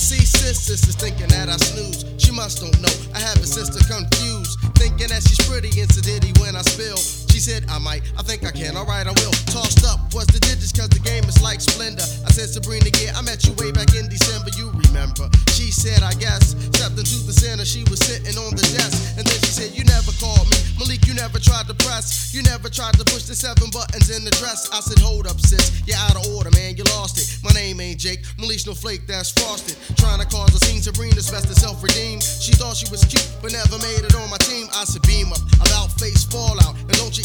You 0.00 0.06
see, 0.16 0.24
sis, 0.24 0.58
sis 0.58 0.88
is 0.88 0.94
thinking 0.94 1.28
that 1.28 1.50
I 1.50 1.58
snooze. 1.58 2.06
She 2.16 2.32
must 2.32 2.62
don't 2.62 2.72
know. 2.80 2.88
I 3.14 3.18
have 3.18 3.36
a 3.36 3.46
sister 3.46 3.84
confused, 3.84 4.58
thinking 4.76 5.08
that 5.08 5.20
she's 5.20 5.46
pretty 5.46 5.68
and 5.78 5.90
sedity 5.90 6.32
when 6.40 6.56
I 6.56 6.62
spill. 6.62 7.29
Said 7.40 7.64
I 7.70 7.78
might, 7.78 8.02
I 8.18 8.22
think 8.22 8.44
I 8.44 8.50
can, 8.50 8.76
alright, 8.76 9.06
I 9.06 9.16
will. 9.16 9.32
Tossed 9.48 9.80
up 9.88 10.12
was 10.12 10.26
the 10.26 10.40
digits, 10.40 10.76
cause 10.76 10.92
the 10.92 11.00
game 11.00 11.24
is 11.24 11.40
like 11.40 11.62
Splendor. 11.62 12.04
I 12.20 12.28
said, 12.36 12.52
Sabrina, 12.52 12.92
yeah, 13.00 13.16
I 13.16 13.22
met 13.22 13.48
you 13.48 13.56
way 13.56 13.72
back 13.72 13.96
in 13.96 14.12
December, 14.12 14.52
you 14.60 14.68
remember. 14.76 15.24
She 15.56 15.72
said, 15.72 16.02
I 16.02 16.12
guess. 16.20 16.52
Stepped 16.76 16.98
into 17.00 17.22
the 17.24 17.32
center, 17.32 17.64
she 17.64 17.86
was 17.88 18.00
sitting 18.04 18.36
on 18.36 18.52
the 18.52 18.66
desk. 18.76 19.16
And 19.16 19.24
then 19.24 19.38
she 19.40 19.52
said, 19.56 19.70
You 19.72 19.84
never 19.88 20.12
called 20.20 20.50
me. 20.52 20.58
Malik, 20.76 21.06
you 21.06 21.14
never 21.14 21.38
tried 21.38 21.64
to 21.70 21.76
press. 21.80 22.34
You 22.34 22.42
never 22.42 22.68
tried 22.68 22.98
to 23.00 23.04
push 23.08 23.24
the 23.24 23.36
seven 23.38 23.70
buttons 23.70 24.10
in 24.10 24.24
the 24.24 24.34
dress. 24.36 24.68
I 24.74 24.80
said, 24.80 24.98
Hold 24.98 25.30
up, 25.30 25.40
sis. 25.40 25.80
You're 25.86 25.96
out 25.96 26.18
of 26.18 26.26
order, 26.34 26.50
man. 26.52 26.76
You 26.76 26.84
lost 26.92 27.16
it. 27.16 27.28
My 27.40 27.52
name 27.56 27.80
ain't 27.80 28.00
Jake. 28.00 28.20
Malik's 28.36 28.66
no 28.66 28.74
flake, 28.74 29.06
that's 29.06 29.30
frosted. 29.32 29.80
Trying 29.96 30.20
to 30.20 30.26
cause 30.26 30.52
a 30.52 30.60
scene, 30.60 30.82
Sabrina's 30.82 31.30
best 31.30 31.48
to 31.48 31.54
self 31.54 31.80
redeem. 31.80 32.20
She 32.20 32.52
thought 32.52 32.76
she 32.76 32.88
was 32.90 33.04
cute, 33.04 33.28
but 33.40 33.52
never 33.52 33.78
made 33.78 34.04
it 34.04 34.12
on 34.12 34.28
my 34.28 34.40
team. 34.44 34.66
I 34.74 34.84
said, 34.84 35.02
Beam 35.06 35.32
up. 35.32 35.40
About 35.64 35.94
face 35.96 36.24
fallout. 36.26 36.74
And 36.90 36.96
don't 36.98 37.14
you 37.14 37.24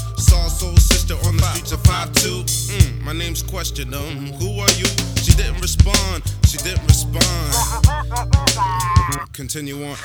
Saw 0.21 0.47
soul 0.47 0.77
sister 0.77 1.15
on 1.25 1.35
the 1.35 1.43
streets 1.49 1.71
of 1.71 1.81
5'2. 1.81 2.45
Mm, 2.45 3.01
my 3.01 3.11
name's 3.11 3.41
question, 3.41 3.91
um, 3.91 4.29
who 4.37 4.59
are 4.61 4.69
you? 4.77 4.85
She 5.17 5.33
didn't 5.33 5.59
respond, 5.59 6.21
she 6.45 6.57
didn't 6.61 6.85
respond. 6.85 7.49
Continue 9.33 9.81
on. 9.83 9.95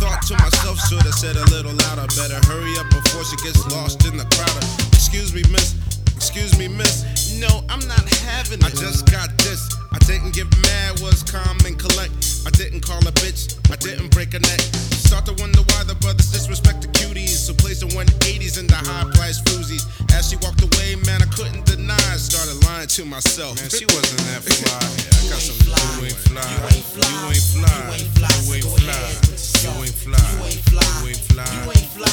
Thought 0.00 0.22
to 0.28 0.34
myself, 0.40 0.80
should've 0.88 1.12
said 1.12 1.36
a 1.36 1.44
little 1.52 1.76
louder. 1.84 2.08
Better 2.16 2.40
hurry 2.48 2.72
up 2.80 2.88
before 2.88 3.22
she 3.28 3.36
gets 3.44 3.60
lost 3.70 4.06
in 4.08 4.16
the 4.16 4.24
crowd. 4.32 4.64
Excuse 4.96 5.34
me, 5.34 5.44
miss. 5.52 5.76
Excuse 6.16 6.58
me, 6.58 6.68
miss. 6.68 7.36
No, 7.38 7.62
I'm 7.68 7.86
not 7.86 8.08
having 8.24 8.60
it. 8.60 8.64
I 8.64 8.70
just 8.70 9.04
got 9.12 9.28
this. 9.44 9.68
I 9.92 9.98
didn't 10.08 10.32
get 10.32 10.48
mad, 10.64 11.00
was 11.00 11.22
calm 11.22 11.58
and 11.66 11.78
collect. 11.78 12.16
I 12.46 12.50
didn't 12.56 12.80
call 12.80 12.98
a 13.06 13.12
bitch. 13.20 13.52
I 13.70 13.76
didn't 13.76 14.08
break 14.10 14.32
a 14.32 14.40
neck. 14.40 14.95
Start 15.06 15.24
to 15.26 15.34
wonder 15.38 15.62
why 15.70 15.84
the 15.86 15.94
brothers 16.02 16.32
disrespect 16.32 16.82
the 16.82 16.88
cuties. 16.88 17.46
So 17.46 17.54
place 17.54 17.80
the 17.80 17.86
180s 17.86 18.58
in 18.58 18.66
the 18.66 18.74
high 18.74 19.06
price 19.14 19.40
floozies. 19.40 19.86
As 20.10 20.30
she 20.30 20.36
walked 20.42 20.62
away, 20.62 20.96
man, 21.06 21.22
I 21.22 21.28
couldn't 21.30 21.64
deny. 21.64 21.94
Started 22.18 22.58
lying 22.66 22.88
to 22.88 23.04
myself. 23.04 23.54
Man, 23.56 23.70
she 23.70 23.86
wasn't 23.86 24.20
that 24.34 24.42
fly. 24.42 24.82
I 24.82 25.30
got 25.30 25.38
some. 25.38 25.54
You 25.62 26.10
ain't 26.10 26.18
fly. 26.26 26.42
You 26.42 26.74
ain't 26.74 26.84
fly. 26.90 27.06
You 27.06 27.30
ain't 27.30 27.46
fly. 27.54 27.70
You 27.70 27.94
ain't 27.96 28.10
fly. 28.18 28.34
You 28.34 28.58
ain't 28.58 28.74
fly. 28.74 29.54
You 29.62 29.86
ain't 29.86 29.94
fly. 29.94 30.18
You 30.18 30.50
ain't 30.50 30.66
fly. 30.66 30.86
You 30.86 31.06
ain't 31.06 31.22
fly. 31.26 31.46
You 31.46 31.46
ain't 31.46 31.86
fly. 31.86 32.12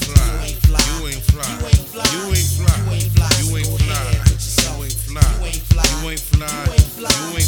You 0.00 0.48
ain't 0.50 0.56
fly. 0.62 0.80
You 0.80 1.08
ain't 1.08 1.24
fly. 1.28 1.44
You 1.44 1.44
ain't 1.44 1.44
fly. 1.90 2.08
You 2.10 2.32
ain't 2.32 2.40
fly. 2.40 2.64
You 2.64 2.88
ain't 2.88 3.04
fly. 3.10 3.28
You 3.36 3.56
ain't 3.56 3.68
fly. 3.68 3.96
You 4.40 4.80
ain't 4.80 4.96
fly. 5.00 5.84
You 5.90 6.10
ain't 6.10 6.20
fly. 6.20 6.48
You 6.48 6.64
ain't 6.64 6.90
fly. 6.90 7.39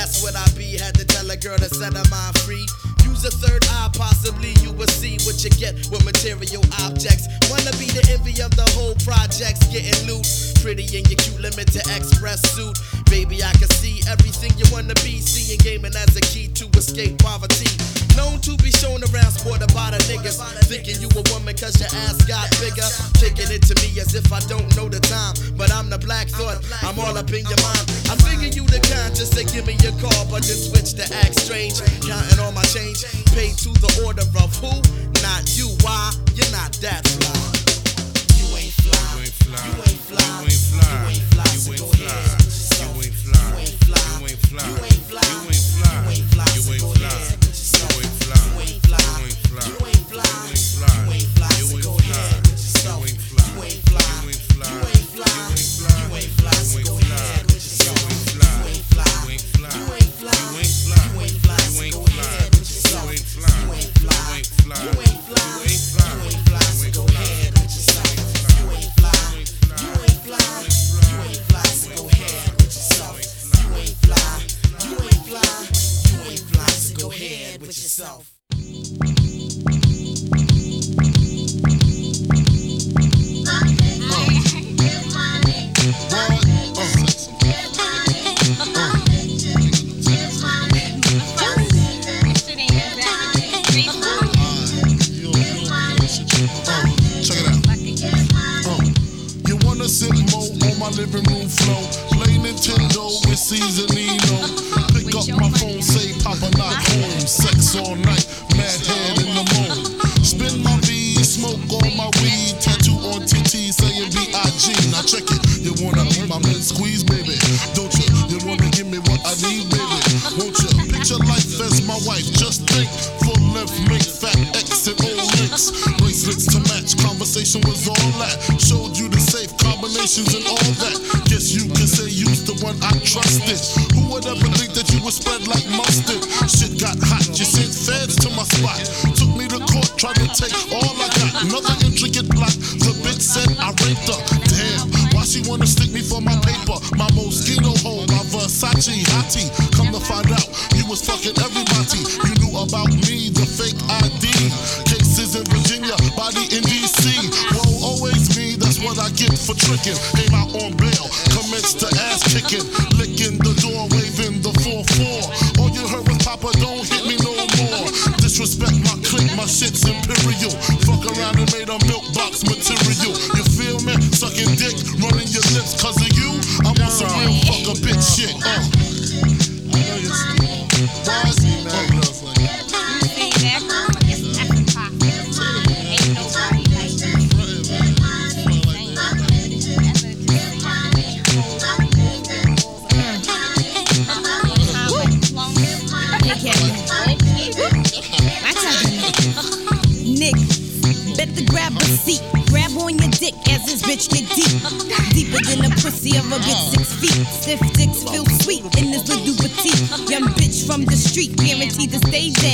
That's 0.00 0.22
what 0.22 0.32
I 0.34 0.48
be. 0.56 0.80
Had 0.80 0.96
to 0.96 1.04
tell 1.04 1.30
a 1.30 1.36
girl 1.36 1.58
to 1.58 1.68
set 1.68 1.92
her 1.92 2.08
mind 2.08 2.32
free. 2.40 2.64
Use 3.04 3.20
a 3.28 3.30
third 3.30 3.68
eye, 3.68 3.92
possibly 3.92 4.56
you 4.64 4.72
will 4.72 4.88
see 4.88 5.20
what 5.28 5.44
you 5.44 5.52
get 5.60 5.76
with 5.92 6.08
material 6.08 6.64
objects. 6.80 7.28
Wanna 7.52 7.76
be 7.76 7.84
the 7.92 8.00
envy 8.08 8.32
of 8.40 8.48
the 8.56 8.64
whole 8.72 8.96
projects, 9.04 9.60
getting 9.68 9.92
loot. 10.08 10.24
Pretty 10.64 10.88
in 10.96 11.04
your 11.04 11.20
cute 11.20 11.36
limit 11.44 11.68
to 11.76 11.84
express 11.92 12.40
suit. 12.56 12.80
Baby, 13.10 13.42
I 13.42 13.50
can 13.58 13.66
see 13.74 13.98
everything 14.06 14.54
you 14.54 14.62
wanna 14.70 14.94
be. 15.02 15.18
Seeing 15.18 15.58
gaming 15.58 15.90
as 15.98 16.14
a 16.14 16.22
key 16.22 16.46
to 16.54 16.70
escape 16.78 17.18
poverty. 17.18 17.66
Known 18.14 18.38
to 18.46 18.54
be 18.62 18.70
shown 18.70 19.02
around, 19.02 19.34
sport 19.34 19.66
by 19.74 19.90
the 19.90 19.98
niggas. 20.06 20.38
Thinking 20.70 21.02
you 21.02 21.10
a 21.18 21.22
woman 21.34 21.58
cause 21.58 21.74
your 21.82 21.90
ass 22.06 22.22
got 22.30 22.46
bigger. 22.62 22.86
Taking 23.18 23.50
it 23.50 23.66
to 23.66 23.74
me 23.82 23.98
as 23.98 24.14
if 24.14 24.30
I 24.32 24.38
don't 24.46 24.70
know 24.78 24.88
the 24.88 25.02
time. 25.02 25.34
But 25.58 25.74
I'm 25.74 25.90
the 25.90 25.98
black 25.98 26.30
thought, 26.30 26.62
I'm 26.86 27.02
all 27.02 27.18
up 27.18 27.26
in 27.34 27.42
your 27.50 27.58
mind. 27.66 27.84
I 28.06 28.14
figure 28.22 28.46
you 28.46 28.62
the 28.70 28.78
kind, 28.78 29.10
just 29.10 29.34
say 29.34 29.42
give 29.42 29.66
me 29.66 29.74
your 29.82 29.92
call. 29.98 30.22
But 30.30 30.46
then 30.46 30.54
switch 30.54 30.94
to 30.94 31.04
act 31.26 31.34
strange. 31.34 31.82
Counting 32.06 32.38
all 32.38 32.54
my 32.54 32.64
change, 32.70 33.02
paid 33.34 33.58
to 33.66 33.74
the 33.82 33.90
order 34.06 34.22
of 34.38 34.54
who? 34.62 34.70
Not 35.18 35.50
you, 35.58 35.66
why? 35.82 36.14
You're 36.38 36.54
not 36.54 36.78
that 36.78 37.02
fly. 37.18 37.42
You 38.38 38.46
ain't 38.54 38.74
fly. 38.86 39.02
You 39.18 39.26
ain't 39.26 39.34
fly. 39.34 39.58
You 39.66 39.82
ain't 39.82 40.02
fly. 40.06 40.30
You 40.30 40.46
ain't 40.46 40.62
fly. 40.62 40.86
You 40.94 41.10
ain't 41.10 41.26
fly. 41.34 41.50
You 41.58 41.72
ain't 41.74 41.94
fly 41.98 42.49
fly. 44.50 44.68
You 44.68 44.84
ain't 44.84 44.94
fly. 45.06 45.20
You 45.22 45.46
ain't 45.46 45.56
fly. 45.56 46.02
You 46.02 46.10
ain't 46.10 46.34
fly. 46.34 46.44
You 46.54 46.72
ain't 46.72 46.82
fly. 46.82 46.99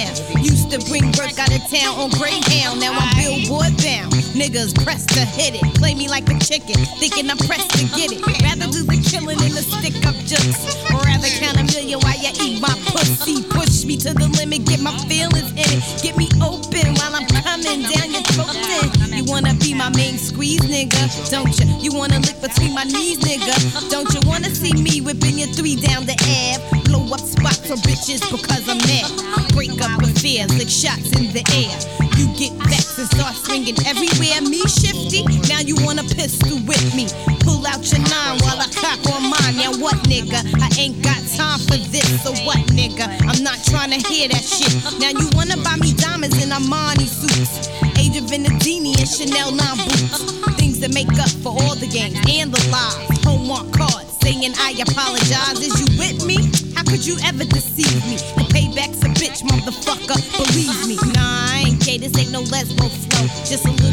down. 0.06 0.42
Used 0.42 0.70
to 0.70 0.78
bring 0.90 1.06
work 1.18 1.38
out 1.38 1.52
of 1.52 1.62
town 1.70 1.98
on 1.98 2.10
Greyhound, 2.10 2.80
now 2.80 2.92
I'm 2.92 3.10
billboard 3.16 3.76
bound. 3.82 4.12
Niggas 4.36 4.74
pressed 4.84 5.08
to 5.10 5.24
hit 5.24 5.54
it, 5.54 5.74
play 5.74 5.94
me 5.94 6.08
like 6.08 6.28
a 6.28 6.38
chicken, 6.38 6.76
thinking 7.00 7.30
I'm 7.30 7.38
pressed 7.38 7.70
to 7.70 7.84
get 7.96 8.12
it. 8.12 8.20
Rather 8.42 8.66
lose 8.66 8.86
the 8.86 9.00
killing 9.00 9.38
than 9.38 9.52
the 9.52 9.64
stick 9.64 9.96
up 10.06 10.16
jokes. 10.28 10.76
Rather 10.92 11.28
count 11.40 11.56
a 11.58 11.64
million 11.72 12.00
while 12.00 12.18
you 12.20 12.30
eat 12.40 12.60
my 12.60 12.74
pussy. 12.92 13.42
Push 13.48 13.84
me 13.84 13.96
to 13.96 14.12
the 14.12 14.28
limit, 14.38 14.66
get 14.66 14.80
my 14.80 14.92
feelings 15.08 15.50
in 15.52 15.68
it. 15.72 15.82
Get 16.02 16.16
me 16.16 16.28
open 16.44 16.94
while 17.00 17.16
I'm 17.16 17.26
coming 17.26 17.82
down 17.88 18.12
your 18.12 18.22
throat. 18.36 18.54
You 19.16 19.24
wanna 19.24 19.54
be 19.54 19.72
my 19.72 19.88
main 19.96 20.18
squeeze, 20.18 20.60
nigga, 20.60 21.00
don't 21.30 21.56
you? 21.58 21.66
You 21.80 21.96
wanna 21.96 22.20
lick 22.20 22.40
between 22.40 22.74
my 22.74 22.84
knees, 22.84 23.18
nigga, 23.20 23.56
don't 23.90 24.12
you? 24.12 24.20
Wanna 24.28 24.50
see 24.50 24.74
me 24.76 25.00
whipping 25.00 25.38
your 25.38 25.48
three 25.48 25.76
down 25.76 26.04
the 26.04 26.16
air? 26.28 26.60
Blow 26.84 27.08
up 27.14 27.20
spots 27.20 27.64
for 27.64 27.80
bitches 27.80 28.20
because 28.30 28.65
shots 30.86 31.10
in 31.18 31.34
the 31.34 31.42
air. 31.50 31.74
You 32.14 32.30
get 32.38 32.54
vexed 32.70 32.98
and 32.98 33.10
start 33.10 33.34
swinging 33.34 33.74
everywhere. 33.82 34.38
Me 34.46 34.62
shifty, 34.70 35.26
now 35.50 35.58
you 35.58 35.74
want 35.82 35.98
a 35.98 36.06
pistol 36.14 36.62
with 36.62 36.86
me. 36.94 37.10
Pull 37.42 37.66
out 37.66 37.82
your 37.90 38.02
nine 38.06 38.38
while 38.46 38.62
I 38.62 38.70
cock 38.70 39.02
on 39.10 39.26
mine. 39.26 39.58
Now 39.58 39.74
what, 39.82 39.98
nigga? 40.06 40.38
I 40.62 40.70
ain't 40.78 41.02
got 41.02 41.18
time 41.34 41.58
for 41.66 41.78
this. 41.90 42.06
So 42.22 42.30
what, 42.46 42.62
nigga? 42.70 43.10
I'm 43.26 43.42
not 43.42 43.58
trying 43.66 43.90
to 43.90 44.00
hear 44.06 44.28
that 44.30 44.46
shit. 44.46 44.70
Now 45.02 45.10
you 45.10 45.26
wanna 45.34 45.58
buy 45.66 45.74
me 45.82 45.92
diamonds 45.94 46.38
and 46.38 46.54
Armani 46.54 47.10
suits, 47.10 47.66
Age 47.98 48.16
of 48.22 48.30
Venedini 48.30 48.94
and 48.94 49.10
Chanel 49.10 49.50
9 49.50 49.76
boots. 49.82 50.22
Things 50.54 50.78
that 50.80 50.94
make 50.94 51.10
up 51.18 51.30
for 51.42 51.50
all 51.50 51.74
the 51.74 51.90
games 51.90 52.14
and 52.30 52.54
the 52.54 52.62
lies. 52.70 52.94
Homework 53.26 53.74
cards 53.74 54.14
saying 54.22 54.54
I 54.58 54.78
apologize. 54.86 55.58
Is 55.58 55.74
you 55.82 55.88
with 55.98 56.24
me? 56.24 56.38
How 56.76 56.84
could 56.84 57.04
you 57.04 57.18
ever 57.26 57.44
deceive 57.44 57.98
me? 58.06 58.35
just 63.48 63.64
a 63.64 63.85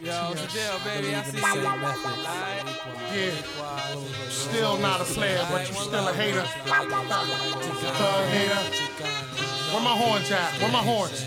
Yo, 0.00 0.30
it's 0.30 0.42
the 0.42 0.48
deal, 0.52 0.78
baby. 0.84 1.12
I 1.12 1.22
see 1.24 1.38
you. 1.38 1.66
Alright. 1.66 2.62
Yeah. 3.12 3.34
Still 4.28 4.78
not 4.78 5.00
a 5.00 5.04
player, 5.04 5.44
but 5.50 5.68
you 5.68 5.74
still 5.74 6.06
a 6.06 6.12
hater. 6.12 6.42
Thug 6.42 8.28
hater. 8.28 8.60
Where 9.72 9.82
my 9.82 9.96
horns 9.96 10.30
at? 10.30 10.52
Where 10.60 10.70
my 10.70 10.78
horns? 10.78 11.26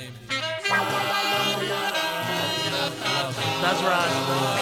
That's 3.62 3.84
right. 3.84 4.61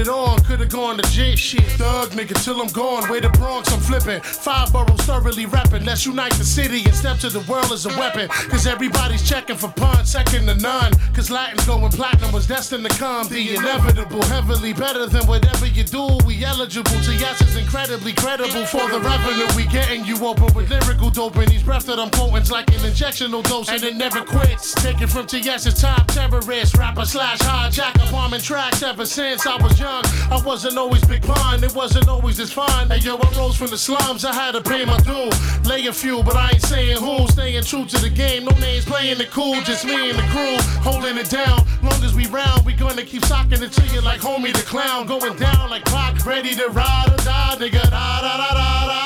It 0.00 0.08
on. 0.08 0.39
Gone 0.70 0.98
to 0.98 1.10
J 1.10 1.34
shit. 1.34 1.64
Thug 1.72 2.10
nigga 2.10 2.40
till 2.44 2.60
I'm 2.60 2.68
gone. 2.68 3.10
Way 3.10 3.18
to 3.18 3.28
Bronx, 3.30 3.72
I'm 3.72 3.80
flipping. 3.80 4.20
Five 4.22 4.72
boroughs 4.72 5.00
thoroughly 5.00 5.46
repping. 5.46 5.84
Let's 5.84 6.06
unite 6.06 6.32
the 6.34 6.44
city 6.44 6.84
and 6.84 6.94
step 6.94 7.18
to 7.18 7.28
the 7.28 7.40
world 7.50 7.72
as 7.72 7.86
a 7.86 7.88
weapon. 7.98 8.28
Cause 8.28 8.68
everybody's 8.68 9.28
checking 9.28 9.56
for 9.56 9.68
pun, 9.68 10.04
second 10.04 10.46
to 10.46 10.54
none. 10.54 10.92
Cause 11.12 11.28
Latin 11.28 11.58
going 11.66 11.90
platinum 11.90 12.30
was 12.30 12.46
destined 12.46 12.88
to 12.88 12.96
come. 12.98 13.26
The 13.26 13.56
inevitable, 13.56 14.22
heavily 14.26 14.72
better 14.72 15.06
than 15.06 15.26
whatever 15.26 15.66
you 15.66 15.82
do. 15.82 16.06
We 16.24 16.44
eligible 16.44 16.90
to 16.90 17.14
yes 17.16 17.40
is 17.42 17.56
incredibly 17.56 18.12
credible 18.12 18.64
for 18.66 18.88
the 18.90 19.00
revenue 19.00 19.48
we 19.56 19.66
getting. 19.66 20.04
You 20.04 20.24
open 20.24 20.54
with 20.54 20.70
lyrical 20.70 21.10
dope 21.10 21.34
and 21.34 21.48
these 21.48 21.64
breath 21.64 21.86
that 21.86 21.98
I'm 21.98 22.10
quoting's 22.10 22.52
like 22.52 22.68
an 22.70 22.80
injectional 22.90 23.42
dose 23.42 23.68
and 23.70 23.82
it 23.82 23.96
never 23.96 24.20
quits. 24.20 24.74
Taken 24.74 25.08
from 25.08 25.26
TS's 25.26 25.74
top 25.80 26.06
terrorist, 26.08 26.76
rapper 26.78 27.04
slash 27.04 27.38
hijacker, 27.38 28.10
bombing 28.12 28.40
tracks 28.40 28.84
ever 28.84 29.04
since 29.04 29.46
I 29.48 29.60
was 29.60 29.78
young. 29.80 30.04
I 30.30 30.40
wasn't 30.62 30.76
always 30.76 31.02
big 31.06 31.22
pun, 31.22 31.64
it 31.64 31.74
wasn't 31.74 32.06
always 32.06 32.36
this 32.36 32.52
fine. 32.52 32.90
Hey 32.90 32.98
yo, 32.98 33.16
I 33.16 33.32
rose 33.38 33.56
from 33.56 33.68
the 33.68 33.78
slums, 33.78 34.26
I 34.26 34.34
had 34.34 34.52
to 34.52 34.60
pay 34.60 34.84
my 34.84 34.98
due. 34.98 35.30
Lay 35.66 35.86
a 35.86 35.92
few, 35.92 36.22
but 36.22 36.36
I 36.36 36.50
ain't 36.50 36.60
saying 36.60 36.98
who. 36.98 37.26
Staying 37.28 37.64
true 37.64 37.86
to 37.86 37.96
the 37.96 38.10
game, 38.10 38.44
no 38.44 38.50
names 38.58 38.84
playing 38.84 39.18
it 39.20 39.30
cool, 39.30 39.58
just 39.62 39.86
me 39.86 40.10
and 40.10 40.18
the 40.18 40.22
crew 40.24 40.58
holding 40.82 41.16
it 41.16 41.30
down. 41.30 41.66
Long 41.82 42.04
as 42.04 42.12
we 42.14 42.26
round, 42.26 42.66
we 42.66 42.74
gonna 42.74 43.04
keep 43.04 43.24
socking 43.24 43.62
it 43.62 43.72
to 43.72 43.86
you 43.86 44.02
like 44.02 44.20
homie 44.20 44.52
the 44.52 44.60
clown. 44.68 45.06
Going 45.06 45.34
down 45.38 45.70
like 45.70 45.86
Pac, 45.86 46.26
ready 46.26 46.54
to 46.54 46.68
ride 46.68 47.08
or 47.08 47.16
die, 47.24 47.56
nigga. 47.58 47.82
Da 47.88 48.20
da 48.20 48.36
da 48.36 48.52
da 48.52 48.86
da 48.86 48.99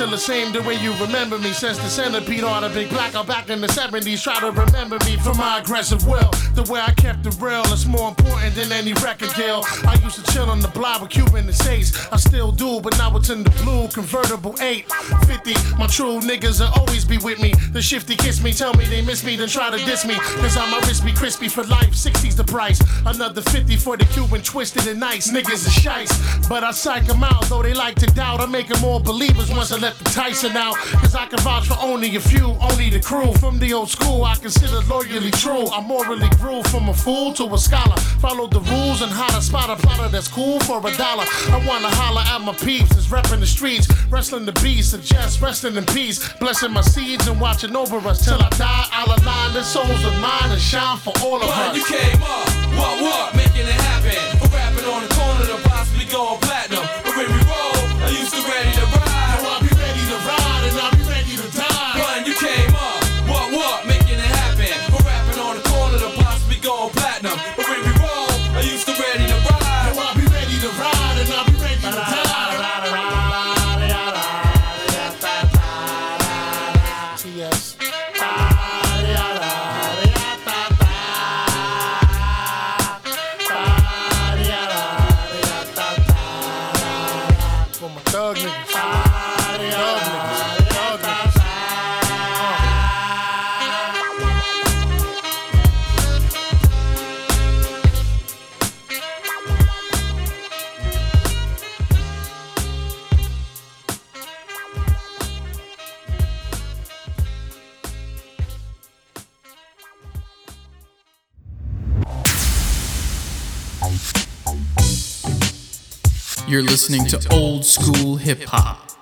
still 0.00 0.10
the 0.10 0.16
same 0.16 0.50
the 0.50 0.62
way 0.62 0.76
you 0.76 0.94
remember 0.94 1.36
me. 1.36 1.52
Since 1.52 1.76
the 1.76 1.90
centipede 1.90 2.42
on 2.42 2.64
a 2.64 2.70
big 2.70 2.88
black 2.88 3.14
out 3.14 3.26
back 3.26 3.50
in 3.50 3.60
the 3.60 3.66
70s. 3.66 4.22
Try 4.22 4.40
to 4.40 4.50
remember 4.50 4.96
me 5.04 5.18
for 5.18 5.34
my 5.34 5.58
aggressive 5.58 6.06
will. 6.06 6.30
The 6.54 6.66
way 6.72 6.80
I 6.80 6.92
kept 6.92 7.26
it 7.26 7.36
real 7.38 7.66
is 7.70 7.84
more 7.84 8.08
important 8.08 8.54
than 8.54 8.72
any 8.72 8.94
record 8.94 9.28
deal. 9.34 9.62
I 9.86 10.00
used 10.02 10.16
to 10.16 10.32
chill 10.32 10.48
on 10.48 10.60
the 10.60 10.68
block 10.68 11.02
with 11.02 11.10
Cuban 11.10 11.44
and 11.44 11.54
States. 11.54 11.92
I 12.10 12.16
still 12.16 12.50
do, 12.50 12.80
but 12.80 12.96
now 12.96 13.14
it's 13.14 13.28
in 13.28 13.42
the 13.42 13.50
blue 13.62 13.88
convertible 13.88 14.54
850. 14.58 15.76
My 15.76 15.86
true 15.86 16.20
niggas 16.20 16.60
will 16.60 16.72
always 16.80 17.04
be 17.04 17.18
with 17.18 17.38
me. 17.38 17.52
The 17.72 17.82
shifty 17.82 18.16
kiss 18.16 18.42
me, 18.42 18.54
tell 18.54 18.72
me 18.72 18.86
they 18.86 19.02
miss 19.02 19.22
me, 19.22 19.36
then 19.36 19.48
try 19.48 19.68
to 19.68 19.84
diss 19.84 20.06
me. 20.06 20.14
Cause 20.40 20.56
I'm 20.56 20.72
a 20.72 20.80
be 21.04 21.12
crispy 21.12 21.48
for 21.48 21.64
life. 21.64 21.92
60's 21.92 22.36
the 22.36 22.44
price. 22.44 22.80
Another 23.04 23.42
50 23.42 23.76
for 23.76 23.98
the 23.98 24.06
Cuban 24.06 24.40
twisted 24.40 24.86
and 24.86 24.98
nice. 24.98 25.30
Niggas 25.30 25.66
are 25.68 25.80
shice. 25.84 26.48
But 26.48 26.64
I 26.64 26.70
psych 26.70 27.06
them 27.06 27.22
out, 27.22 27.44
though 27.50 27.62
they 27.62 27.74
like 27.74 27.96
to 27.96 28.06
doubt. 28.06 28.40
I'm 28.40 28.50
making 28.50 28.80
more 28.80 28.98
believers 28.98 29.50
once 29.50 29.72
I 29.72 29.76
let 29.76 29.89
the 29.98 30.04
Tyson 30.04 30.56
out. 30.56 30.76
Cause 30.76 31.14
I 31.14 31.26
can 31.26 31.38
vouch 31.40 31.66
for 31.68 31.76
only 31.80 32.16
a 32.16 32.20
few, 32.20 32.56
only 32.60 32.90
the 32.90 33.00
crew. 33.00 33.32
From 33.34 33.58
the 33.58 33.72
old 33.72 33.90
school, 33.90 34.24
I 34.24 34.34
consider 34.36 34.80
loyally 34.88 35.30
true. 35.30 35.68
I 35.68 35.80
morally 35.80 36.28
grew 36.40 36.62
from 36.64 36.88
a 36.88 36.94
fool 36.94 37.32
to 37.34 37.44
a 37.54 37.58
scholar. 37.58 37.96
Follow 38.20 38.46
the 38.46 38.60
rules 38.60 39.02
and 39.02 39.10
how 39.10 39.28
to 39.28 39.42
spot 39.42 39.70
a 39.70 39.76
plotter 39.76 40.08
that's 40.08 40.28
cool 40.28 40.60
for 40.60 40.78
a 40.78 40.96
dollar. 40.96 41.24
I 41.26 41.64
wanna 41.66 41.90
holler 41.90 42.22
at 42.22 42.40
my 42.40 42.54
peeps 42.54 42.90
that's 42.90 43.06
repping 43.06 43.40
the 43.40 43.46
streets. 43.46 43.88
Wrestling 44.10 44.46
the 44.46 44.52
beast, 44.60 44.90
suggest 44.90 45.40
resting 45.40 45.76
in 45.76 45.86
peace. 45.86 46.32
Blessing 46.34 46.72
my 46.72 46.82
seeds 46.82 47.26
and 47.28 47.40
watching 47.40 47.74
over 47.76 47.96
us 48.08 48.24
till 48.24 48.40
I 48.40 48.48
die. 48.50 48.86
I'll 48.92 49.06
align 49.06 49.54
the 49.54 49.62
souls 49.62 50.04
of 50.04 50.14
mine 50.20 50.50
and 50.50 50.60
shine 50.60 50.98
for 50.98 51.12
all 51.22 51.42
of 51.42 51.48
us. 51.48 51.76
you 51.76 51.84
came 51.84 52.22
up, 52.22 52.49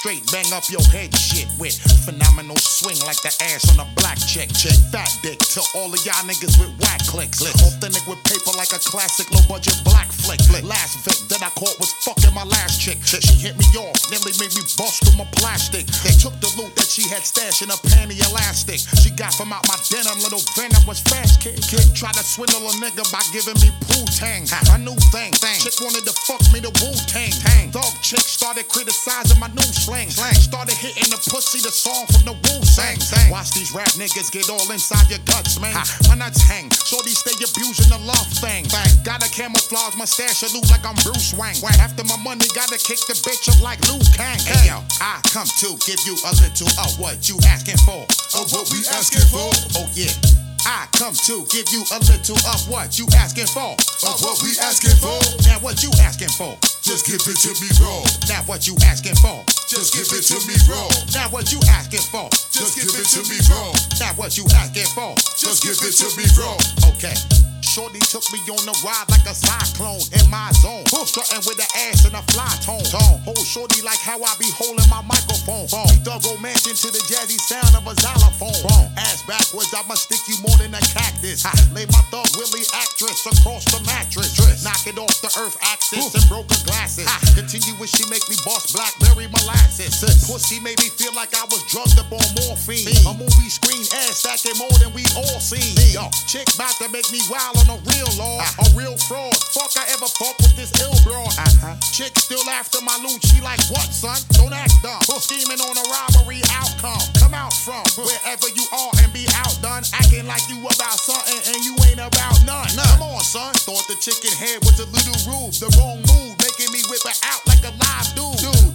Straight 0.00 0.24
bang 0.32 0.48
up 0.56 0.64
your 0.72 0.80
head 0.88 1.12
shit 1.12 1.44
with 1.60 1.76
phenomenal 2.08 2.56
swing 2.56 2.96
like 3.04 3.20
the 3.20 3.28
ass 3.52 3.68
on 3.68 3.84
a 3.84 3.88
black 4.00 4.16
chick. 4.16 4.48
Chick 4.56 4.72
fat 4.88 5.12
dick 5.20 5.36
to 5.52 5.60
all 5.76 5.92
of 5.92 6.00
y'all 6.08 6.24
niggas 6.24 6.56
with 6.56 6.72
whack 6.80 7.04
clicks. 7.04 7.44
Authentic 7.44 8.08
with 8.08 8.16
paper 8.24 8.56
like 8.56 8.72
a 8.72 8.80
classic 8.80 9.28
low 9.28 9.44
budget 9.44 9.76
black 9.84 10.08
flick. 10.08 10.40
flick. 10.48 10.64
Last 10.64 11.04
Vic 11.04 11.28
that 11.28 11.44
I 11.44 11.52
caught 11.52 11.76
was 11.76 11.92
fucking 12.00 12.32
my 12.32 12.48
last 12.48 12.80
chick. 12.80 12.96
She 13.04 13.20
hit 13.44 13.60
me 13.60 13.68
off, 13.76 14.00
nearly 14.08 14.32
made 14.40 14.56
me 14.56 14.64
bust 14.80 15.04
through 15.04 15.20
my 15.20 15.28
plastic. 15.36 15.84
They 16.00 16.16
took 16.16 16.32
the 16.40 16.48
loot 16.56 16.72
that 16.80 16.88
she 16.88 17.04
had 17.12 17.20
stashed 17.20 17.60
in 17.60 17.68
a 17.68 17.76
panty 17.92 18.16
elastic. 18.24 18.80
She 19.04 19.12
got 19.12 19.36
from 19.36 19.52
out 19.52 19.68
my 19.68 19.76
denim, 19.92 20.16
little 20.24 20.40
venom 20.56 20.80
was 20.88 21.04
fast 21.04 21.44
kid. 21.44 21.60
Kid 21.60 21.84
tried 21.92 22.16
to 22.16 22.24
swindle 22.24 22.64
a 22.64 22.72
nigga 22.80 23.04
by 23.12 23.20
giving 23.36 23.60
me 23.60 23.68
poo 23.84 24.08
tang. 24.16 24.48
A 24.72 24.80
new 24.80 24.96
thing, 25.12 25.36
thing. 25.36 25.60
Chick 25.60 25.76
wanted 25.84 26.08
to 26.08 26.16
fuck 26.24 26.40
me 26.56 26.64
the 26.64 26.72
Wu 26.80 26.88
Tang. 27.04 27.68
Dog 27.68 27.92
chicks 28.00 28.32
started 28.32 28.64
criticizing 28.72 29.36
my 29.36 29.52
new 29.52 29.68
slang. 29.90 30.34
Started 30.34 30.76
hitting 30.76 31.10
the 31.10 31.18
pussy, 31.30 31.60
the 31.60 31.70
song 31.70 32.06
from 32.06 32.22
the 32.24 32.34
Wu 32.34 32.62
sang. 32.64 32.98
Watch 33.30 33.52
these 33.52 33.72
rap 33.74 33.90
niggas 33.98 34.30
get 34.30 34.48
all 34.50 34.62
inside 34.70 35.08
your 35.10 35.22
guts, 35.26 35.60
man. 35.60 35.74
My 36.08 36.14
nuts 36.14 36.42
hang. 36.42 36.70
Shorty 36.70 37.10
stay 37.10 37.34
abusing 37.34 37.90
the 37.90 37.98
love 37.98 38.28
thing. 38.38 38.66
Gotta 39.04 39.28
camouflage 39.30 39.96
my 39.96 40.04
stash, 40.04 40.42
I 40.44 40.52
look 40.54 40.68
like 40.70 40.84
I'm 40.86 40.96
Bruce 41.02 41.34
Wayne. 41.34 41.58
After 41.80 42.04
my 42.04 42.16
money, 42.22 42.46
gotta 42.54 42.78
kick 42.78 43.00
the 43.06 43.14
bitch 43.26 43.48
up 43.50 43.60
like 43.62 43.80
Liu 43.88 43.98
Kang. 44.14 44.38
Hey 44.38 44.70
yo, 44.70 44.82
I 45.00 45.20
come 45.32 45.48
to 45.62 45.68
give 45.86 46.00
you 46.06 46.14
a 46.26 46.32
little 46.38 46.70
of 46.84 46.98
what 46.98 47.28
you 47.28 47.38
asking 47.46 47.78
for. 47.82 48.06
Of 48.38 48.52
what 48.52 48.70
we 48.70 48.78
asking 48.94 49.26
for? 49.30 49.50
Oh 49.76 49.88
yeah. 49.94 50.39
I 50.66 50.86
come 50.92 51.14
to 51.14 51.44
give 51.48 51.68
you 51.72 51.84
a 51.92 51.98
little 52.04 52.36
of 52.52 52.60
what 52.68 52.98
you 52.98 53.06
asking 53.16 53.46
for. 53.46 53.72
Of 54.04 54.20
what 54.20 54.42
we 54.42 54.52
asking 54.60 54.96
for? 55.00 55.16
Now 55.48 55.58
what 55.60 55.82
you 55.82 55.90
asking 56.02 56.32
for? 56.36 56.56
Just 56.82 57.06
give 57.06 57.20
it 57.20 57.38
to 57.44 57.52
me 57.60 57.68
raw. 57.80 58.04
Now 58.28 58.42
what 58.44 58.66
you 58.66 58.76
asking 58.84 59.16
for? 59.16 59.44
Just 59.68 59.94
give 59.94 60.08
it 60.12 60.24
to 60.28 60.38
me 60.46 60.56
raw. 60.68 60.88
Now 61.14 61.28
what 61.30 61.52
you 61.52 61.60
asking 61.68 62.04
for? 62.12 62.28
Just 62.52 62.76
give 62.76 62.92
it 62.92 63.06
to 63.14 63.20
me 63.28 63.38
raw. 63.48 63.72
Now 64.00 64.12
what 64.16 64.36
you 64.36 64.44
asking 64.54 64.90
for? 64.92 65.14
Just 65.38 65.62
give 65.62 65.78
it 65.80 65.94
to 65.96 66.08
me 66.16 66.24
raw. 66.36 66.56
Okay. 66.92 67.49
Shorty 67.70 68.02
took 68.02 68.26
me 68.34 68.42
on 68.50 68.66
a 68.66 68.74
ride 68.82 69.06
like 69.14 69.22
a 69.30 69.34
cyclone 69.34 70.02
in 70.10 70.26
my 70.26 70.50
zone. 70.58 70.82
Strutting 71.06 71.46
with 71.46 71.54
the 71.54 71.70
ass 71.86 72.02
in 72.02 72.10
a 72.18 72.22
fly 72.34 72.50
tone. 72.66 72.82
Hold 73.22 73.46
shorty 73.46 73.78
like 73.86 74.02
how 74.02 74.18
I 74.18 74.34
be 74.42 74.50
holding 74.58 74.90
my 74.90 74.98
microphone. 75.06 75.70
Phone. 75.70 75.86
We 75.86 76.02
thug 76.02 76.18
romance 76.26 76.66
into 76.66 76.90
the 76.90 76.98
jazzy 77.06 77.38
sound 77.38 77.78
of 77.78 77.86
a 77.86 77.94
xylophone. 77.94 78.58
Phone. 78.66 78.90
Ass 78.98 79.22
backwards, 79.22 79.70
I'ma 79.70 79.94
stick 79.94 80.18
you 80.26 80.34
more 80.42 80.58
than 80.58 80.74
a 80.74 80.82
cactus. 80.82 81.46
Ha. 81.46 81.54
Lay 81.70 81.86
my 81.94 82.02
thug 82.10 82.26
Willie 82.34 82.66
actress 82.74 83.22
across 83.22 83.62
the 83.70 83.78
mattress. 83.86 84.34
Knock 84.66 84.90
it 84.90 84.98
off 84.98 85.14
the 85.22 85.30
earth 85.38 85.54
axis 85.62 86.10
and 86.10 86.26
broke 86.26 86.50
her 86.50 86.58
glasses. 86.66 87.06
Ha. 87.06 87.22
Continue 87.38 87.78
when 87.78 87.86
she 87.86 88.02
make 88.10 88.26
me 88.26 88.34
boss 88.42 88.74
blackberry 88.74 89.30
molasses. 89.30 89.94
Pussy 90.26 90.58
made 90.58 90.82
me 90.82 90.90
feel 90.98 91.14
like 91.14 91.38
I 91.38 91.46
was 91.46 91.62
drugged 91.70 92.02
up 92.02 92.10
on 92.10 92.26
morphine. 92.34 92.90
A 93.06 93.14
movie 93.14 93.46
screen 93.46 93.86
ass 94.02 94.26
stacking 94.26 94.58
more 94.58 94.74
than 94.82 94.90
we 94.90 95.06
all 95.14 95.38
seen. 95.38 95.70
Yo, 95.94 96.10
chick 96.26 96.50
bout 96.58 96.74
to 96.82 96.90
make 96.90 97.06
me 97.14 97.22
wild 97.30 97.59
on 97.60 97.76
a 97.76 97.78
real 97.92 98.10
law, 98.16 98.40
a 98.40 98.66
real 98.72 98.96
fraud. 98.96 99.36
Fuck 99.52 99.76
I 99.76 99.84
ever 99.92 100.08
fuck 100.16 100.36
with 100.40 100.56
this 100.56 100.72
ill 100.80 100.94
broad. 101.04 101.28
Uh-huh. 101.36 101.76
Chick 101.92 102.16
still 102.16 102.44
after 102.48 102.80
my 102.80 102.96
loot, 103.04 103.20
she 103.26 103.40
like 103.40 103.60
what, 103.68 103.88
son? 103.92 104.16
Don't 104.36 104.52
act 104.52 104.72
dumb. 104.82 105.00
Scheming 105.20 105.60
on 105.60 105.76
a 105.76 105.84
robbery 105.92 106.40
outcome. 106.56 107.02
Come 107.20 107.34
out 107.34 107.52
from 107.52 107.84
wherever 108.00 108.48
you 108.48 108.64
are 108.72 108.92
and 109.04 109.12
be 109.12 109.28
outdone. 109.36 109.84
Acting 109.92 110.26
like 110.26 110.42
you 110.48 110.58
about 110.64 110.96
something 110.96 111.40
and 111.52 111.60
you 111.64 111.76
ain't 111.90 112.00
about 112.00 112.36
none. 112.46 112.70
Come 112.72 113.02
on, 113.04 113.20
son. 113.20 113.52
Thought 113.66 113.84
the 113.88 113.96
chicken 114.00 114.32
head 114.32 114.64
was 114.64 114.80
a 114.80 114.88
little 114.88 115.18
rude. 115.28 115.54
The 115.60 115.68
wrong 115.76 116.00
move, 116.08 116.34
making 116.40 116.72
me 116.72 116.80
whip 116.88 117.04
her 117.04 117.16
out 117.28 117.42
like 117.44 117.62
a 117.68 117.72
live 117.76 118.08
dude. 118.16 118.40
Dude, 118.40 118.72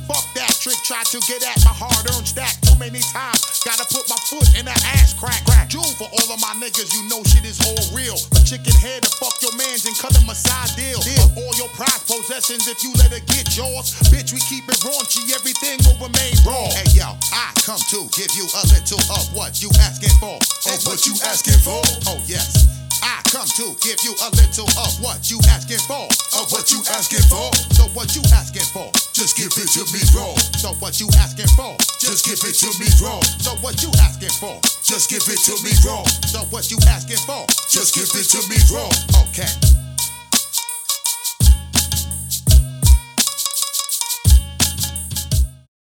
trick. 0.65 0.81
Try 0.81 1.03
to 1.13 1.21
get 1.29 1.45
at 1.45 1.61
my 1.61 1.73
hard-earned 1.77 2.25
stack 2.25 2.57
too 2.65 2.73
many 2.81 2.97
times. 3.13 3.61
Gotta 3.61 3.85
put 3.85 4.09
my 4.09 4.17
foot 4.25 4.49
in 4.57 4.65
her 4.65 4.81
ass 4.97 5.13
crack. 5.13 5.45
crack. 5.45 5.69
Jewel 5.69 5.85
for 6.01 6.09
all 6.09 6.27
of 6.33 6.41
my 6.41 6.57
niggas, 6.57 6.89
you 6.97 7.05
know 7.05 7.21
shit 7.21 7.45
is 7.45 7.61
all 7.61 7.77
real. 7.93 8.17
A 8.33 8.41
chicken 8.41 8.73
head 8.81 9.05
to 9.05 9.11
fuck 9.21 9.37
your 9.45 9.53
mans 9.53 9.85
and 9.85 9.93
cut 10.01 10.17
them 10.17 10.25
a 10.25 10.33
side 10.33 10.73
deal. 10.73 10.97
deal. 11.05 11.29
All 11.37 11.53
your 11.61 11.69
prized 11.77 12.09
possessions 12.09 12.65
if 12.65 12.81
you 12.81 12.89
let 12.97 13.13
her 13.13 13.21
get 13.29 13.53
yours. 13.53 13.93
Bitch, 14.09 14.33
we 14.33 14.41
keep 14.49 14.65
it 14.65 14.81
raunchy, 14.81 15.29
everything 15.37 15.77
will 15.85 16.01
remain 16.01 16.33
raw. 16.41 16.65
Hey 16.73 16.97
yo, 16.97 17.13
I 17.29 17.53
come 17.61 17.81
to 17.93 18.09
give 18.17 18.33
you 18.33 18.49
a 18.49 18.63
little 18.73 19.01
of 19.13 19.29
what 19.37 19.61
you 19.61 19.69
asking 19.85 20.17
for. 20.17 20.41
Of 20.73 20.81
what 20.89 21.05
you 21.05 21.13
asking 21.21 21.61
for? 21.61 21.81
Oh 22.09 22.17
yes. 22.25 22.84
I 23.05 23.21
come 23.29 23.45
to 23.45 23.77
give 23.85 24.01
you 24.01 24.17
a 24.17 24.29
little 24.33 24.65
of 24.81 24.97
what 24.97 25.29
you 25.29 25.37
asking 25.53 25.77
for. 25.85 26.09
Of 26.41 26.49
what 26.49 26.73
you 26.73 26.81
asking 26.89 27.21
for? 27.29 27.53
So 27.77 27.85
what 27.93 28.15
you 28.17 28.25
asking 28.33 28.65
for? 28.73 28.89
Just 29.13 29.37
give 29.37 29.53
it 29.53 29.69
to 29.77 29.85
me 29.93 30.01
raw. 30.17 30.33
So 30.57 30.73
what 30.81 30.99
you 30.99 31.07
asking 31.21 31.53
for? 31.53 31.77
Just 32.01 32.25
give 32.25 32.41
it 32.41 32.57
to 32.65 32.69
me 32.81 32.89
raw. 32.97 33.21
So 33.37 33.53
what 33.61 33.77
you 33.85 33.93
asking 34.01 34.33
for? 34.41 34.57
Just 34.81 35.09
give 35.13 35.21
it 35.21 35.37
to 35.45 35.53
me 35.61 35.71
raw. 35.85 36.01
So 36.25 36.39
what 36.49 36.71
you 36.71 36.77
asking 36.89 37.21
for? 37.29 37.45
Just 37.69 37.93
give 37.93 38.09
it 38.09 38.25
to 38.33 38.41
me 38.49 38.57
raw. 38.73 38.89
Okay. 39.29 39.53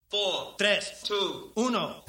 Four, 0.09 0.55
tres, 0.57 1.01
two, 1.03 1.51
uno. 1.57 2.03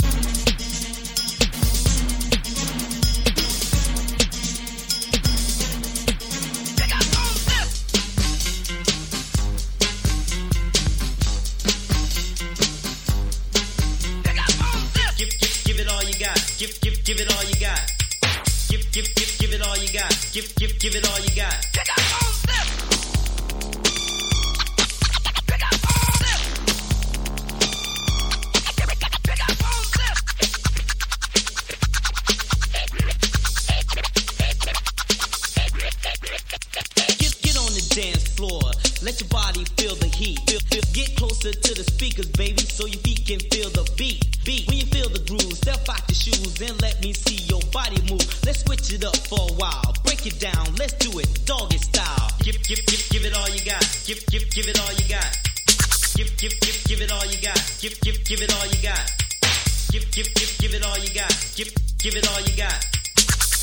Give, 17.05 17.21
it 17.21 17.31
all 17.37 17.45
you 17.45 17.61
got. 17.61 17.93
Give, 18.71 18.81
give, 18.91 19.15
give, 19.15 19.37
give 19.39 19.53
it 19.53 19.61
all 19.61 19.77
you 19.77 19.93
got. 19.93 20.09
Give, 20.33 20.55
give, 20.57 20.79
give 20.79 20.97
it 20.97 21.07
all 21.07 21.21
you 21.21 21.37
got. 21.37 21.53
Get, 21.75 21.87
on 21.91 21.99
this. 22.49 22.69
get 25.45 25.63
up. 25.63 25.75
On 29.69 29.85
this. 29.93 30.21
Just 37.19 37.43
get 37.43 37.59
on 37.59 37.75
the 37.75 37.85
dance 37.95 38.29
floor. 38.29 38.63
Let 39.03 39.21
your 39.21 39.29
body 39.29 39.67
feel 39.77 39.95
the 39.97 40.07
heat. 40.07 40.41
Feel, 40.49 40.61
feel, 40.71 40.83
get 40.95 41.15
closer 41.19 41.53
to 41.53 41.75
the 41.75 41.85
speakers, 41.85 42.29
baby, 42.31 42.63
so 42.63 42.87
your 42.87 43.01
feet 43.01 43.27
can 43.27 43.41
feel 43.51 43.69
the 43.69 43.85
beat. 43.99 44.25
Beat. 44.47 44.67
When 44.69 44.79
you 44.79 44.87
your 46.59 46.69
shoes 46.69 46.71
and 46.71 46.83
let 46.83 47.03
me 47.03 47.13
see 47.13 47.37
your 47.47 47.61
body 47.73 48.01
move. 48.11 48.45
Let's 48.45 48.61
switch 48.61 48.93
it 48.93 49.05
up 49.05 49.17
for 49.17 49.39
a 49.51 49.53
while. 49.55 49.95
Break 50.05 50.27
it 50.27 50.41
down. 50.41 50.75
Let's 50.79 50.95
do 50.95 51.19
it 51.19 51.29
doggy 51.47 51.79
style. 51.79 52.31
Give, 52.41 52.57
give, 52.63 52.85
give, 52.87 53.09
give 53.11 53.25
it 53.25 53.35
all 53.35 53.49
you 53.49 53.65
got. 53.65 53.83
Give, 54.07 54.25
give, 54.27 54.51
give 54.51 54.69
it 54.69 54.79
all 54.81 54.93
you 54.93 55.09
got. 55.09 55.39
Give, 56.17 56.31
give, 56.37 56.53
give, 56.61 56.85
give 56.85 57.01
it 57.01 57.13
all 57.13 57.27
you 57.27 57.41
got. 57.43 57.59
Give, 57.81 58.01
give, 58.01 58.25
give 58.25 58.43
it 58.43 58.55
all 58.55 58.67
you 58.67 58.83
got. 58.83 59.13
Give, 59.91 60.11
give, 60.11 60.35
give, 60.35 60.59
give 60.59 60.75
it 60.75 60.85
all 60.85 60.99
you 60.99 61.15
got. 61.15 61.33
Give, 61.57 61.71
give 61.99 62.17
it 62.17 62.29
all 62.29 62.41
you 62.41 62.57
got. 62.57 62.87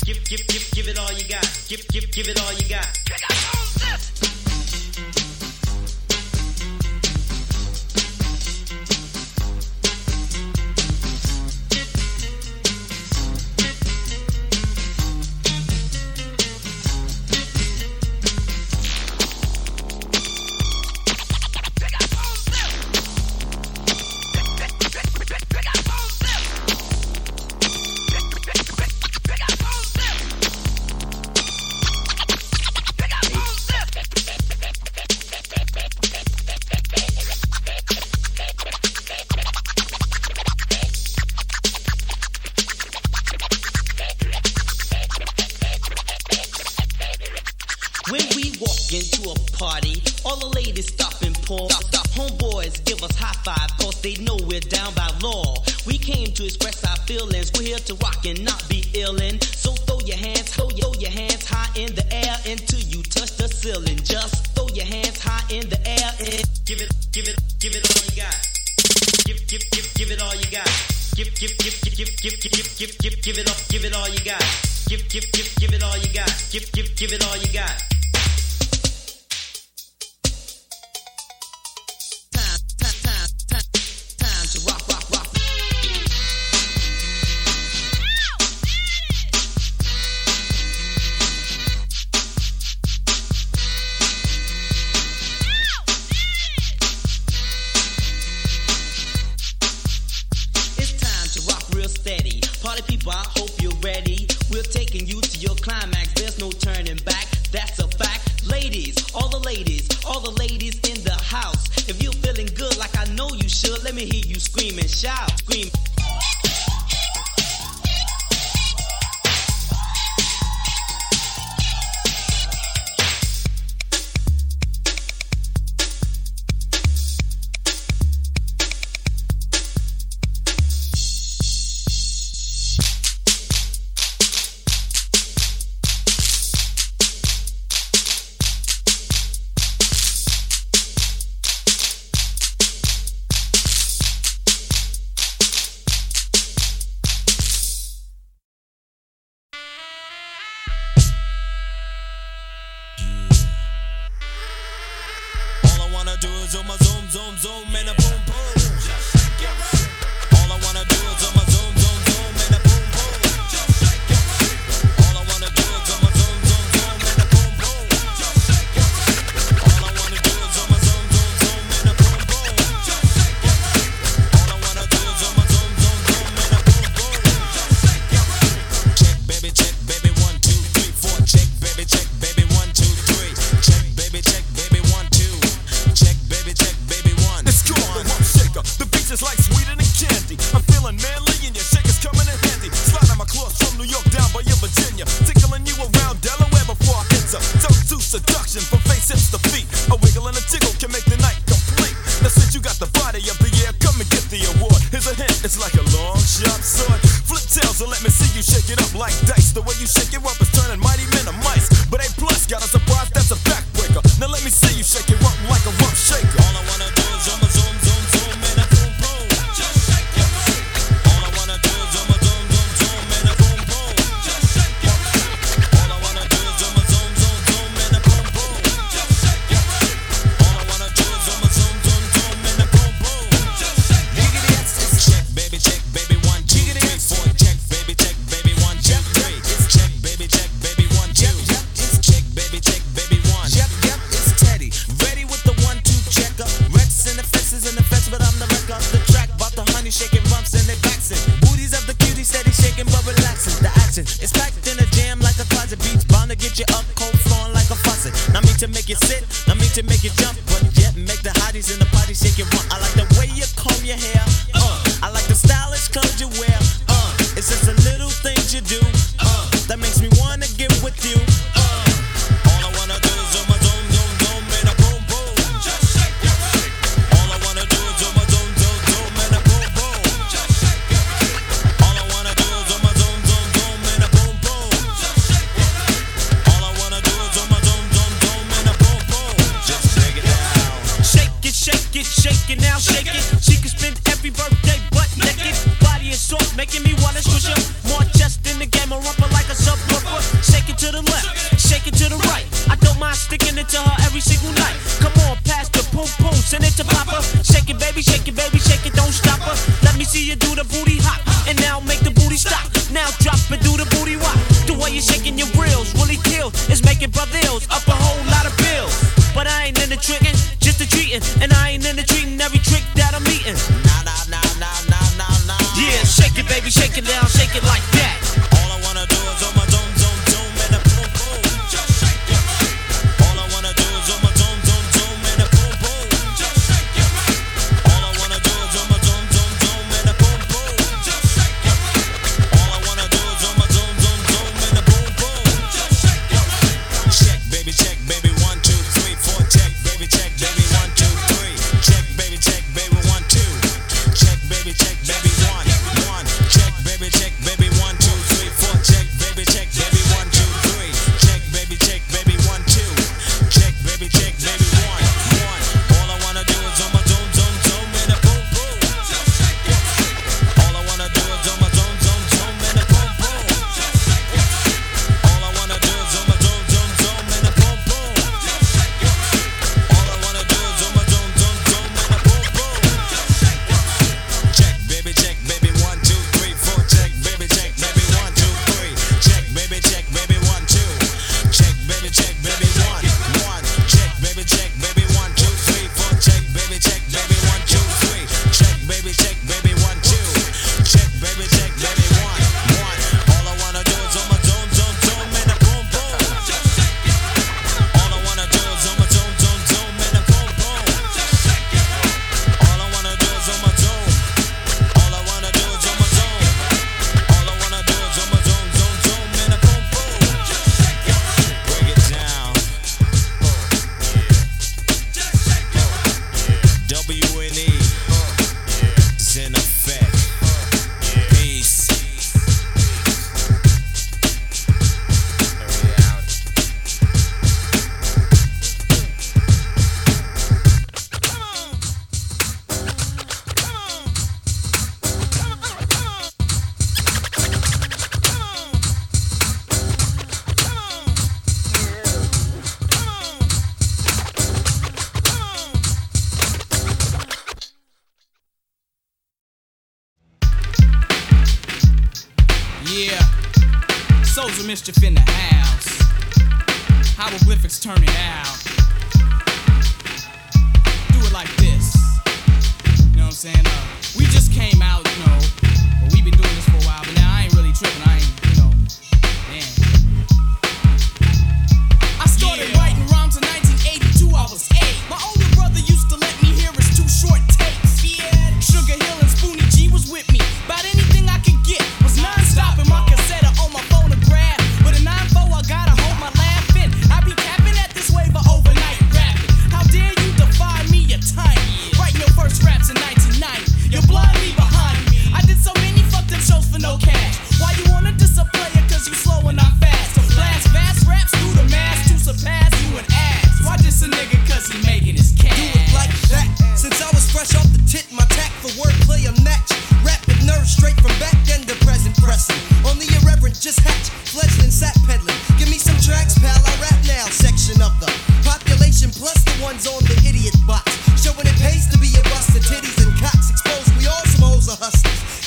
Give, 0.04 0.24
give, 0.24 0.46
give, 0.48 0.70
give 0.72 0.88
it 0.88 0.98
all 0.98 1.12
you 1.12 1.28
got. 1.28 1.46
Give, 1.68 1.86
give, 1.88 2.10
give 2.10 2.28
it 2.28 2.40
all 2.40 2.52
you 2.54 2.68
got. 2.68 2.88
When 4.20 4.21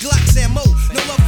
Glocks 0.06 0.38
ammo. 0.38 0.62
No 0.94 1.02
love 1.08 1.25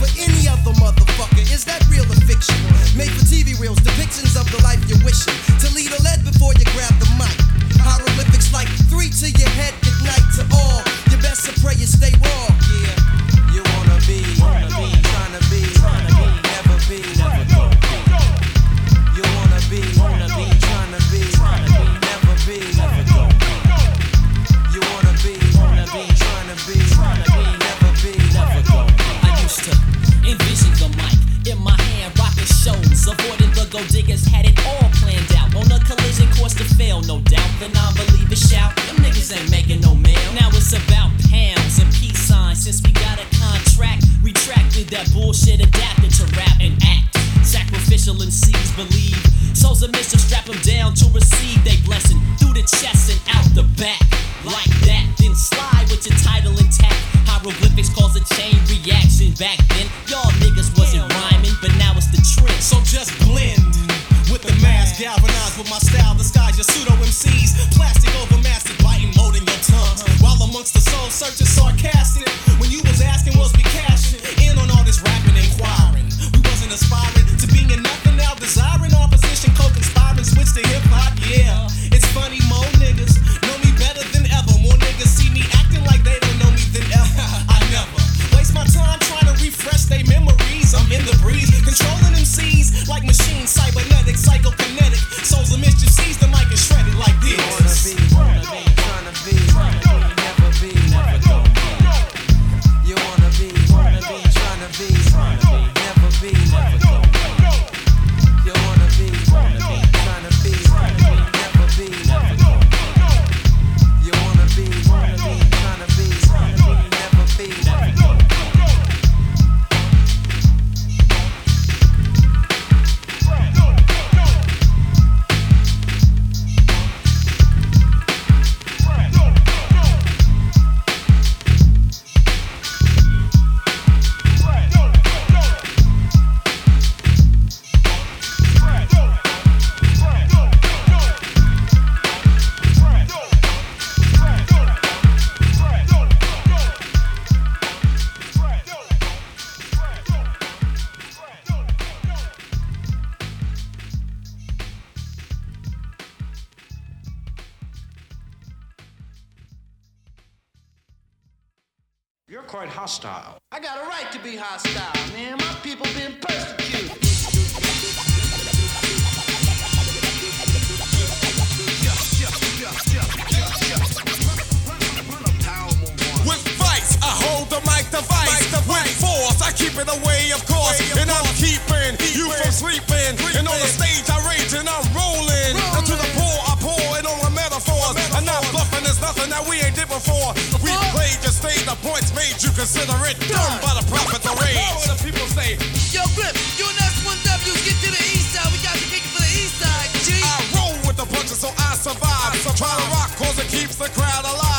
I'm 181.17 181.25
keeping 181.33 181.97
you 182.13 182.29
from 182.29 182.53
sleeping. 182.53 183.17
And 183.33 183.49
on 183.49 183.57
the 183.57 183.69
stage, 183.69 184.05
I 184.05 184.21
rage 184.29 184.53
and 184.53 184.69
I'm 184.69 184.85
rolling. 184.93 185.57
And 185.57 185.85
to 185.89 185.95
the 185.97 186.09
poor, 186.13 186.37
I 186.45 186.53
pour 186.61 186.85
in 187.01 187.09
all 187.09 187.17
my 187.25 187.33
metaphors. 187.33 187.97
I'm 188.13 188.25
not 188.25 188.45
bluffing, 188.53 188.85
there's 188.85 189.01
nothing 189.01 189.33
that 189.33 189.41
we 189.49 189.57
ain't 189.65 189.73
did 189.73 189.89
before. 189.89 190.37
We 190.61 190.69
played 190.93 191.17
your 191.25 191.33
stage, 191.33 191.65
the 191.65 191.73
points 191.81 192.13
made 192.13 192.37
you 192.45 192.53
consider 192.53 192.93
it 193.09 193.17
done 193.25 193.57
by 193.65 193.73
the 193.73 193.85
prophet 193.89 194.21
of 194.29 194.37
rage. 194.37 194.61
The 194.85 194.97
people 195.01 195.25
say? 195.33 195.57
Yo, 195.89 196.05
Grip, 196.13 196.37
you 196.61 196.69
and 196.69 196.77
us 196.85 197.01
one 197.01 197.17
W's, 197.25 197.61
get 197.65 197.77
to 197.81 197.89
the 197.89 198.03
east 198.13 198.37
side. 198.37 198.49
We 198.53 198.61
got 198.61 198.77
to 198.77 198.85
kick 198.85 199.01
it 199.01 199.11
for 199.13 199.23
the 199.25 199.33
east 199.33 199.57
side. 199.57 199.89
G. 200.05 200.13
I 200.21 200.37
roll 200.53 200.77
with 200.85 201.01
the 201.01 201.07
punches, 201.09 201.41
so 201.41 201.49
I 201.49 201.73
survive. 201.73 202.37
So 202.45 202.53
try 202.53 202.69
to 202.69 202.85
rock, 202.93 203.09
cause 203.17 203.41
it 203.41 203.49
keeps 203.49 203.81
the 203.81 203.89
crowd 203.97 204.21
alive. 204.21 204.56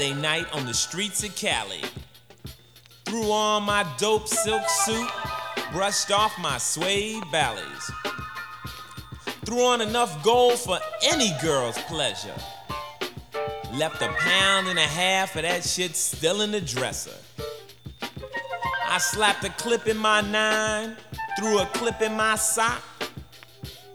Saturday 0.00 0.18
night 0.18 0.46
on 0.54 0.64
the 0.64 0.72
streets 0.72 1.22
of 1.24 1.36
Cali. 1.36 1.82
Threw 3.04 3.30
on 3.30 3.64
my 3.64 3.86
dope 3.98 4.28
silk 4.28 4.66
suit, 4.66 5.10
brushed 5.72 6.10
off 6.10 6.32
my 6.40 6.56
suede 6.56 7.22
Ballys. 7.24 7.90
Threw 9.44 9.62
on 9.62 9.82
enough 9.82 10.24
gold 10.24 10.58
for 10.58 10.78
any 11.02 11.36
girl's 11.42 11.76
pleasure. 11.82 12.34
Left 13.74 14.00
a 14.00 14.08
pound 14.08 14.68
and 14.68 14.78
a 14.78 14.88
half 14.88 15.36
of 15.36 15.42
that 15.42 15.64
shit 15.64 15.94
still 15.94 16.40
in 16.40 16.50
the 16.50 16.62
dresser. 16.62 17.18
I 18.88 18.96
slapped 18.96 19.44
a 19.44 19.50
clip 19.50 19.86
in 19.86 19.98
my 19.98 20.22
nine, 20.22 20.96
threw 21.38 21.58
a 21.58 21.66
clip 21.66 22.00
in 22.00 22.14
my 22.14 22.36
sock, 22.36 22.82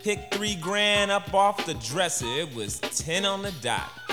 picked 0.03 0.35
three 0.35 0.53
grand 0.53 1.09
up 1.09 1.33
off 1.33 1.65
the 1.65 1.73
dresser. 1.73 2.27
It 2.27 2.53
was 2.53 2.79
10 2.79 3.25
on 3.25 3.41
the 3.41 3.53
dot. 3.63 4.04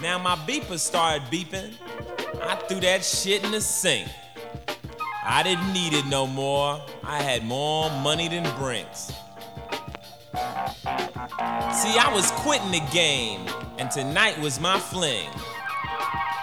Now 0.00 0.16
my 0.16 0.36
beeper 0.36 0.78
started 0.78 1.22
beeping. 1.24 1.72
I 2.40 2.54
threw 2.54 2.78
that 2.80 3.04
shit 3.04 3.44
in 3.44 3.50
the 3.50 3.60
sink. 3.60 4.08
I 5.24 5.42
didn't 5.42 5.72
need 5.72 5.92
it 5.92 6.06
no 6.06 6.24
more. 6.24 6.80
I 7.02 7.20
had 7.20 7.44
more 7.44 7.90
money 7.90 8.28
than 8.28 8.44
Brinks. 8.56 9.12
See, 10.32 11.98
I 11.98 12.12
was 12.14 12.30
quitting 12.30 12.70
the 12.70 12.82
game, 12.92 13.40
and 13.78 13.90
tonight 13.90 14.38
was 14.40 14.60
my 14.60 14.78
fling. 14.78 15.28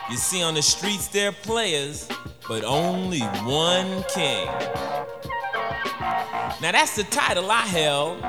You 0.10 0.18
see, 0.18 0.44
on 0.44 0.54
the 0.54 0.62
streets 0.62 1.08
there 1.08 1.30
are 1.30 1.32
players, 1.32 2.10
but 2.50 2.66
only 2.66 3.22
one 3.22 4.04
king. 4.14 4.48
Now 6.62 6.72
that's 6.72 6.96
the 6.98 7.06
title 7.06 7.50
I 7.50 7.62
held, 7.62 8.22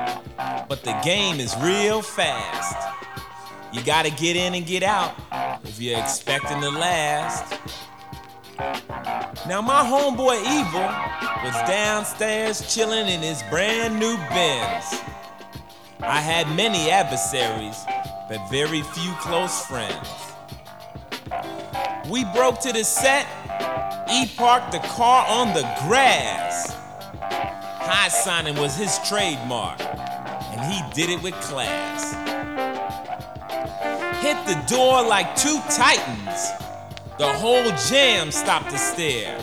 but 0.69 0.83
the 0.83 0.97
game 1.03 1.41
is 1.41 1.53
real 1.57 2.01
fast. 2.01 2.75
You 3.73 3.83
gotta 3.83 4.09
get 4.09 4.35
in 4.35 4.53
and 4.55 4.65
get 4.65 4.83
out 4.83 5.15
if 5.63 5.79
you're 5.79 5.99
expecting 5.99 6.61
to 6.61 6.69
last. 6.69 7.53
Now 9.47 9.61
my 9.61 9.83
homeboy 9.83 10.39
Evil 10.41 10.89
was 11.43 11.53
downstairs 11.67 12.73
chilling 12.73 13.07
in 13.07 13.21
his 13.21 13.43
brand 13.49 13.99
new 13.99 14.15
Benz. 14.29 15.01
I 15.99 16.21
had 16.21 16.53
many 16.55 16.89
adversaries, 16.89 17.83
but 18.29 18.49
very 18.49 18.81
few 18.81 19.11
close 19.19 19.65
friends. 19.65 20.07
We 22.09 22.23
broke 22.25 22.59
to 22.61 22.71
the 22.71 22.83
set. 22.83 23.27
E 24.09 24.27
parked 24.37 24.71
the 24.71 24.79
car 24.79 25.25
on 25.27 25.53
the 25.53 25.63
grass. 25.85 26.73
High 27.21 28.07
signing 28.07 28.55
was 28.55 28.75
his 28.77 28.97
trademark, 29.07 29.81
and 29.81 30.61
he 30.71 30.81
did 30.93 31.09
it 31.09 31.21
with 31.21 31.33
class. 31.35 32.26
Hit 34.21 34.37
the 34.45 34.61
door 34.67 35.03
like 35.03 35.35
two 35.35 35.59
titans. 35.69 36.49
The 37.17 37.27
whole 37.27 37.69
jam 37.89 38.31
stopped 38.31 38.69
to 38.71 38.77
stare. 38.77 39.37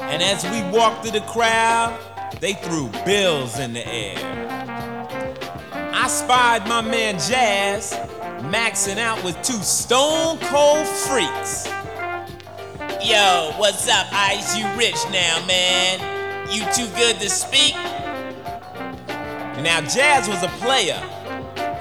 And 0.00 0.22
as 0.22 0.44
we 0.44 0.62
walked 0.76 1.02
through 1.02 1.18
the 1.18 1.26
crowd, 1.26 1.98
they 2.40 2.54
threw 2.54 2.88
bills 3.04 3.58
in 3.58 3.72
the 3.72 3.86
air. 3.86 4.18
I 5.92 6.08
spied 6.08 6.68
my 6.68 6.80
man 6.80 7.14
Jazz 7.14 7.92
maxing 8.50 8.98
out 8.98 9.22
with 9.24 9.36
two 9.42 9.60
stone 9.62 10.38
cold 10.38 10.86
freaks. 10.86 11.66
Yo, 13.04 13.52
what's 13.56 13.88
up, 13.88 14.06
Ice? 14.12 14.56
You 14.56 14.66
rich 14.76 14.96
now, 15.10 15.44
man. 15.46 16.00
You 16.50 16.60
too 16.72 16.88
good 16.96 17.18
to 17.20 17.28
speak? 17.28 17.74
Now, 19.62 19.80
Jazz 19.80 20.28
was 20.28 20.42
a 20.42 20.48
player 20.64 21.02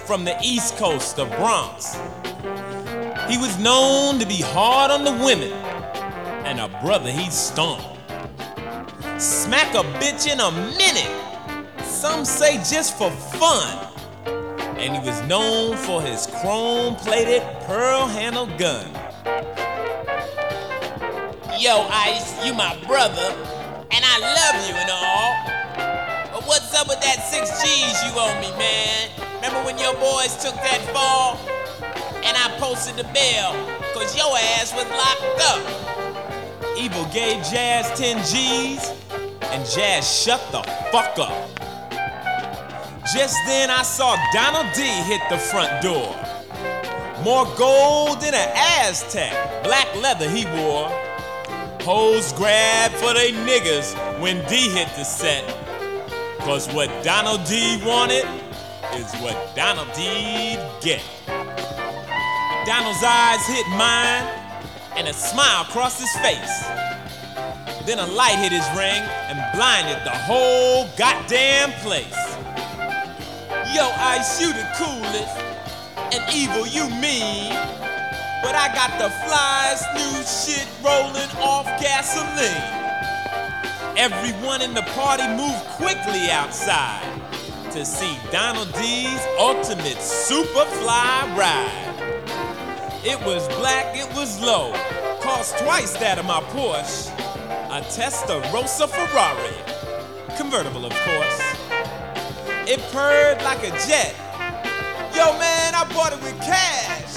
from 0.05 0.23
the 0.23 0.37
East 0.43 0.77
Coast, 0.77 1.15
the 1.15 1.25
Bronx. 1.25 1.95
He 3.27 3.37
was 3.37 3.57
known 3.57 4.19
to 4.19 4.25
be 4.27 4.39
hard 4.41 4.91
on 4.91 5.03
the 5.03 5.11
women, 5.25 5.51
and 6.45 6.59
a 6.59 6.67
brother 6.83 7.11
he 7.11 7.29
stomp. 7.31 7.81
Smack 9.17 9.73
a 9.73 9.83
bitch 9.99 10.31
in 10.31 10.39
a 10.39 10.51
minute, 10.77 11.83
some 11.83 12.23
say 12.23 12.57
just 12.57 12.97
for 12.97 13.09
fun. 13.09 13.91
And 14.77 14.95
he 14.95 15.09
was 15.09 15.21
known 15.23 15.75
for 15.75 16.01
his 16.01 16.27
chrome 16.39 16.95
plated, 16.97 17.41
pearl 17.61 18.05
handled 18.05 18.57
gun. 18.59 18.85
Yo, 21.59 21.87
Ice, 21.89 22.45
you 22.45 22.53
my 22.53 22.77
brother, 22.85 23.33
and 23.89 24.05
I 24.05 24.19
love 24.19 24.67
you 24.67 24.75
and 24.75 24.89
all. 24.91 25.94
What's 26.45 26.75
up 26.75 26.87
with 26.87 27.01
that 27.01 27.25
six 27.25 27.49
G's 27.59 28.03
you 28.05 28.11
owe 28.13 28.39
me, 28.39 28.51
man? 28.55 29.09
Remember 29.37 29.65
when 29.65 29.79
your 29.79 29.95
boys 29.95 30.37
took 30.37 30.53
that 30.53 30.79
fall? 30.93 31.39
And 32.23 32.37
I 32.37 32.55
posted 32.59 32.97
the 32.97 33.03
bail, 33.05 33.53
cause 33.95 34.15
your 34.15 34.29
ass 34.37 34.71
was 34.71 34.85
locked 34.93 35.41
up. 35.41 36.77
Evil 36.77 37.05
gave 37.05 37.43
Jazz 37.49 37.89
10 37.99 38.23
G's, 38.25 38.93
and 39.49 39.65
Jazz 39.67 40.05
shut 40.05 40.39
the 40.51 40.61
fuck 40.91 41.17
up. 41.17 41.33
Just 43.11 43.37
then 43.47 43.71
I 43.71 43.81
saw 43.81 44.15
Donald 44.31 44.71
D 44.75 44.83
hit 44.83 45.21
the 45.31 45.39
front 45.39 45.81
door. 45.81 46.13
More 47.23 47.45
gold 47.57 48.21
than 48.21 48.35
an 48.35 48.51
Aztec, 48.85 49.33
black 49.63 49.87
leather 49.95 50.29
he 50.29 50.45
wore. 50.45 50.89
Hoes 51.81 52.33
grabbed 52.33 52.93
for 52.95 53.15
they 53.15 53.31
niggas 53.31 53.95
when 54.19 54.47
D 54.47 54.69
hit 54.69 54.89
the 54.95 55.03
set. 55.03 55.64
Cause 56.45 56.71
what 56.75 56.91
Donald 57.03 57.43
D 57.45 57.81
wanted 57.83 58.23
is 58.93 59.11
what 59.15 59.55
Donald 59.55 59.87
D 59.95 60.55
get. 60.79 61.01
Donald's 62.67 63.03
eyes 63.03 63.43
hit 63.47 63.65
mine, 63.69 64.29
and 64.95 65.07
a 65.07 65.13
smile 65.13 65.63
crossed 65.65 65.99
his 65.99 66.15
face. 66.17 66.63
Then 67.87 67.97
a 67.97 68.05
light 68.05 68.37
hit 68.37 68.51
his 68.51 68.67
ring 68.77 69.01
and 69.25 69.41
blinded 69.57 70.05
the 70.05 70.11
whole 70.11 70.87
goddamn 70.95 71.71
place. 71.81 72.13
Yo, 73.73 73.89
Ice, 73.97 74.39
you 74.39 74.53
the 74.53 74.69
coolest, 74.77 75.35
and 76.13 76.21
evil, 76.31 76.67
you 76.67 76.87
mean. 77.01 77.57
But 78.43 78.53
I 78.53 78.69
got 78.71 78.99
the 78.99 79.09
flyest 79.25 79.95
new 79.97 80.21
shit 80.23 80.67
rolling 80.83 81.31
off 81.41 81.65
gasoline. 81.81 82.74
Everyone 83.97 84.61
in 84.61 84.73
the 84.73 84.81
party 84.81 85.25
moved 85.37 85.63
quickly 85.77 86.29
outside 86.29 87.01
to 87.71 87.85
see 87.85 88.17
Donald 88.29 88.71
D's 88.73 89.21
ultimate 89.39 90.01
super 90.01 90.65
fly 90.65 91.33
ride. 91.37 91.95
It 93.05 93.17
was 93.25 93.47
black, 93.55 93.95
it 93.95 94.13
was 94.13 94.41
low, 94.41 94.73
cost 95.21 95.57
twice 95.59 95.93
that 95.93 96.19
of 96.19 96.25
my 96.25 96.41
Porsche. 96.51 97.09
A 97.71 97.79
Testarossa 97.83 98.89
Ferrari, 98.89 100.35
convertible 100.35 100.85
of 100.85 100.91
course. 100.91 101.39
It 102.67 102.81
purred 102.91 103.41
like 103.43 103.63
a 103.63 103.71
jet. 103.87 104.13
Yo 105.15 105.31
man, 105.39 105.73
I 105.73 105.89
bought 105.93 106.11
it 106.11 106.21
with 106.21 106.37
cash. 106.41 107.15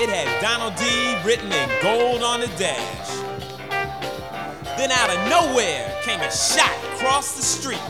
It 0.00 0.08
had 0.08 0.40
Donald 0.40 0.76
D 0.76 0.84
written 1.26 1.50
in 1.50 1.68
gold 1.82 2.22
on 2.22 2.38
the 2.38 2.46
dash. 2.56 3.21
Then 4.76 4.90
out 4.90 5.10
of 5.10 5.18
nowhere 5.28 5.94
came 6.02 6.20
a 6.20 6.30
shot 6.30 6.72
across 6.94 7.36
the 7.36 7.42
street. 7.42 7.82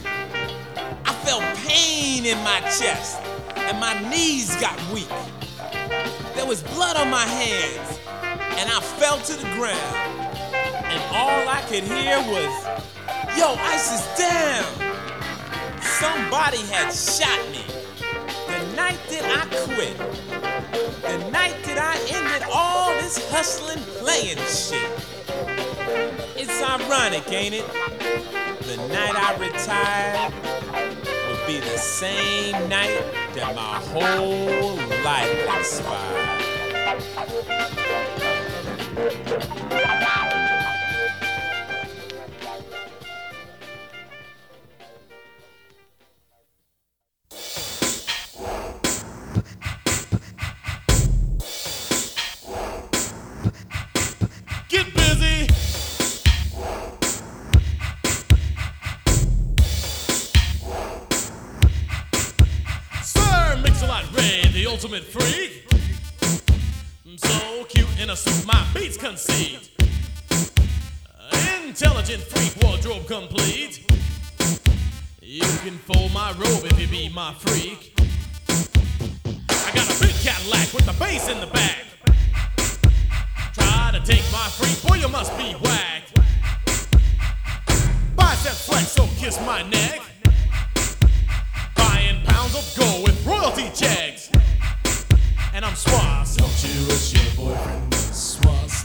I 1.05 1.13
felt 1.25 1.43
pain 1.67 2.27
in 2.27 2.39
my 2.39 2.61
chest, 2.63 3.21
and 3.57 3.79
my 3.79 3.99
knees 4.11 4.55
got 4.57 4.77
weak. 4.93 5.09
There 6.35 6.47
was 6.47 6.63
blood 6.75 6.97
on 6.97 7.09
my 7.09 7.25
hands, 7.25 7.99
and 8.59 8.69
I 8.71 8.81
fell 8.81 9.19
to 9.19 9.33
the 9.33 9.49
ground. 9.55 9.97
And 10.85 11.03
all 11.15 11.49
I 11.49 11.63
could 11.69 11.85
hear 11.85 12.19
was, 12.19 12.83
Yo, 13.39 13.55
ice 13.61 13.93
is 13.93 14.19
down. 14.19 14.65
Somebody 15.81 16.59
had 16.67 16.93
shot 16.93 17.41
me. 17.51 17.65
The 18.47 18.77
night 18.77 18.99
that 19.09 19.25
I 19.25 19.47
quit. 19.65 19.97
The 21.03 21.31
night 21.31 21.63
that 21.65 21.79
I 21.79 21.97
ended 22.13 22.49
all 22.53 22.91
this 22.95 23.31
hustling, 23.31 23.83
playing 24.01 24.39
shit. 24.39 25.72
It's 26.36 26.62
ironic, 26.62 27.31
ain't 27.32 27.55
it? 27.55 27.66
The 28.62 28.77
night 28.89 29.14
I 29.14 29.36
retired 29.39 30.32
will 31.28 31.47
be 31.47 31.60
the 31.60 31.78
same 31.78 32.69
night 32.69 33.01
that 33.35 33.55
my 33.55 33.81
whole 33.93 34.77
life 35.05 35.59
expired. 35.59 36.32
Ultimate 64.73 65.05
freak. 65.05 65.66
I'm 67.05 67.19
so 67.19 67.65
cute 67.65 67.86
in 68.01 68.09
a 68.09 68.16
suit, 68.16 68.47
my 68.47 68.66
beats 68.73 68.97
conceit. 68.97 69.69
Intelligent 71.66 72.23
freak, 72.23 72.57
wardrobe 72.65 73.07
complete. 73.07 73.85
You 75.20 75.43
can 75.62 75.77
fold 75.77 76.15
my 76.15 76.32
robe 76.32 76.65
if 76.65 76.81
you 76.81 76.86
be 76.86 77.11
my 77.11 77.35
freak. 77.35 77.93
I 79.51 79.73
got 79.74 79.94
a 79.94 80.01
big 80.01 80.15
Cadillac 80.24 80.73
with 80.73 80.86
the 80.86 80.97
bass 80.99 81.28
in 81.28 81.39
the 81.39 81.49
back. 81.49 81.85
Try 83.53 83.90
to 83.93 84.01
take 84.07 84.24
my 84.32 84.49
freak, 84.57 84.82
boy, 84.89 84.97
you 84.97 85.09
must 85.09 85.36
be 85.36 85.53
whacked. 85.53 86.15
Bicep 88.16 88.55
flex, 88.55 88.93
so 88.93 89.07
kiss 89.19 89.39
my 89.44 89.62
neck. 89.69 90.01
Buying 91.77 92.24
pounds 92.24 92.57
of 92.57 92.74
gold 92.74 93.07
with 93.07 93.27
royalty 93.27 93.70
checks. 93.74 94.31
And 95.55 95.66
I'm 95.66 95.74
swass. 95.74 96.37
Don't 96.39 96.49
you 96.65 96.87
wish 96.87 97.12
your 97.12 97.35
boyfriend 97.37 97.93
was 97.93 98.41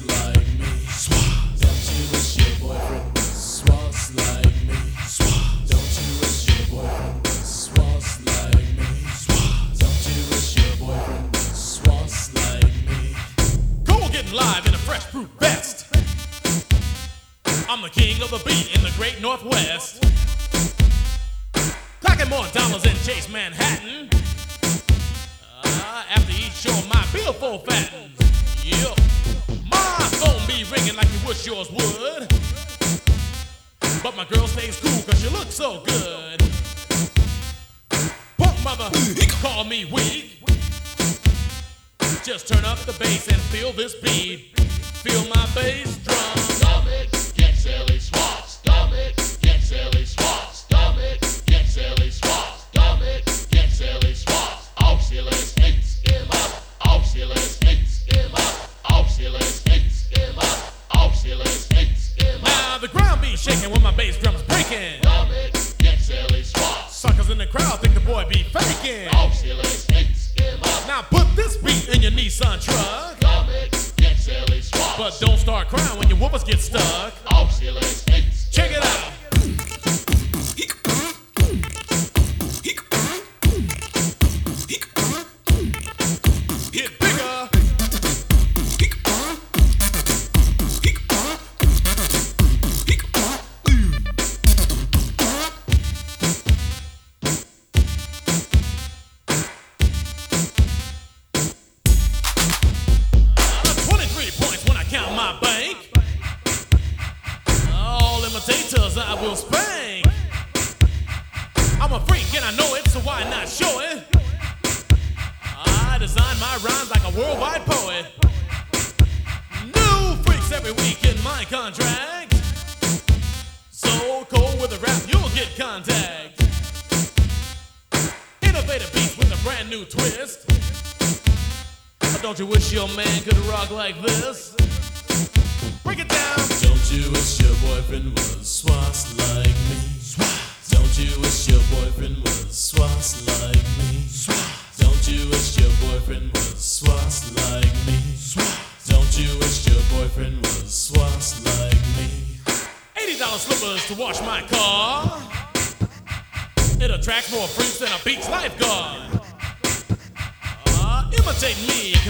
like 0.06 0.36
me? 0.60 0.68
Swass. 0.88 1.62
Don't 1.62 1.84
you 1.96 2.04
wish 2.12 2.36
your 2.38 2.60
boyfriend 2.60 3.16
was 3.16 3.64
swass 3.64 4.12
like 4.18 4.54
me? 4.68 4.76
Swass. 5.08 5.70
Don't 5.70 5.94
you 5.96 6.20
wish 6.20 6.48
your 6.50 6.68
boyfriend 6.68 7.24
was 7.24 7.70
swass 7.70 8.20
like 8.26 8.68
me? 8.76 8.90
Swass. 9.16 9.80
Don't 9.80 10.02
you 10.12 10.20
wish 10.30 10.58
your 10.58 10.76
boyfriend 10.76 11.32
was 11.32 11.80
swass 11.80 12.36
like 12.36 12.74
me? 12.90 13.16
Go 13.86 13.96
getting 14.10 14.34
live 14.34 14.68
in 14.68 14.74
a 14.74 14.78
fresh 14.80 15.06
fruit 15.06 15.30
vest. 15.40 15.86
I'm 17.70 17.82
the 17.82 17.90
king 17.90 18.22
of 18.22 18.30
the 18.30 18.42
beat 18.46 18.76
in 18.76 18.84
the 18.84 18.92
great 18.98 19.22
Northwest. 19.22 20.04
Clocking 22.02 22.30
more 22.30 22.46
dollars 22.52 22.84
than 22.84 22.96
Chase 23.06 23.30
Manhattan. 23.30 24.10
After 26.06 26.32
each 26.32 26.54
show, 26.54 26.88
my 26.88 27.04
billfold 27.12 27.66
fattens. 27.66 28.20
Yup. 28.64 28.98
My 29.66 29.98
phone 30.20 30.48
be 30.48 30.64
ringing 30.70 30.96
like 30.96 31.08
you 31.12 31.28
wish 31.28 31.46
yours 31.46 31.72
would. 31.72 32.30
But 34.04 34.16
my 34.16 34.26
girl 34.26 34.46
stays 34.48 34.80
cool 34.80 35.02
cause 35.02 35.20
she 35.20 35.30
looks 35.30 35.56
so 35.56 35.82
good. 35.84 36.40
Punk 38.38 38.64
mother, 38.64 38.92
call 39.42 39.64
me 39.64 39.86
weak. 39.86 40.40
Just 42.24 42.48
turn 42.48 42.64
up 42.64 42.78
the 42.80 42.94
bass 43.00 43.28
and 43.28 43.42
feel 43.42 43.72
this 43.72 43.96
beat. 43.96 44.60
Feel 44.60 45.26
my 45.30 45.48
bass 45.56 45.98
drum. 45.98 46.47
Be 63.68 63.74
when 63.74 63.84
my 63.84 63.92
bass 63.92 64.18
drum's 64.18 64.42
breaking. 64.44 65.02
Get 65.78 66.00
silly 66.00 66.44
swat. 66.44 66.90
Suckers 66.90 67.30
in 67.30 67.38
the 67.38 67.46
crowd 67.46 67.80
think 67.82 67.94
the 67.94 68.00
boy 68.00 68.26
be 68.30 68.44
faking. 68.44 69.08
Auxilies, 69.10 69.86
hit, 69.90 70.16
skim 70.16 70.60
up. 70.64 70.88
Now 70.88 71.02
put 71.04 71.28
this 71.36 71.58
beat 71.58 71.90
in 71.96 72.02
your 72.02 72.12
Nissan 72.12 72.64
truck. 72.64 73.18
Stomach, 73.18 73.72
get 73.98 74.18
silly 74.18 74.62
swat. 74.62 74.98
But 74.98 75.18
don't 75.20 75.38
start 75.38 75.68
crying 75.68 76.00
when 76.00 76.10
your 76.10 76.18
whoopers 76.18 76.46
get 76.46 76.60
stuck. 76.60 77.14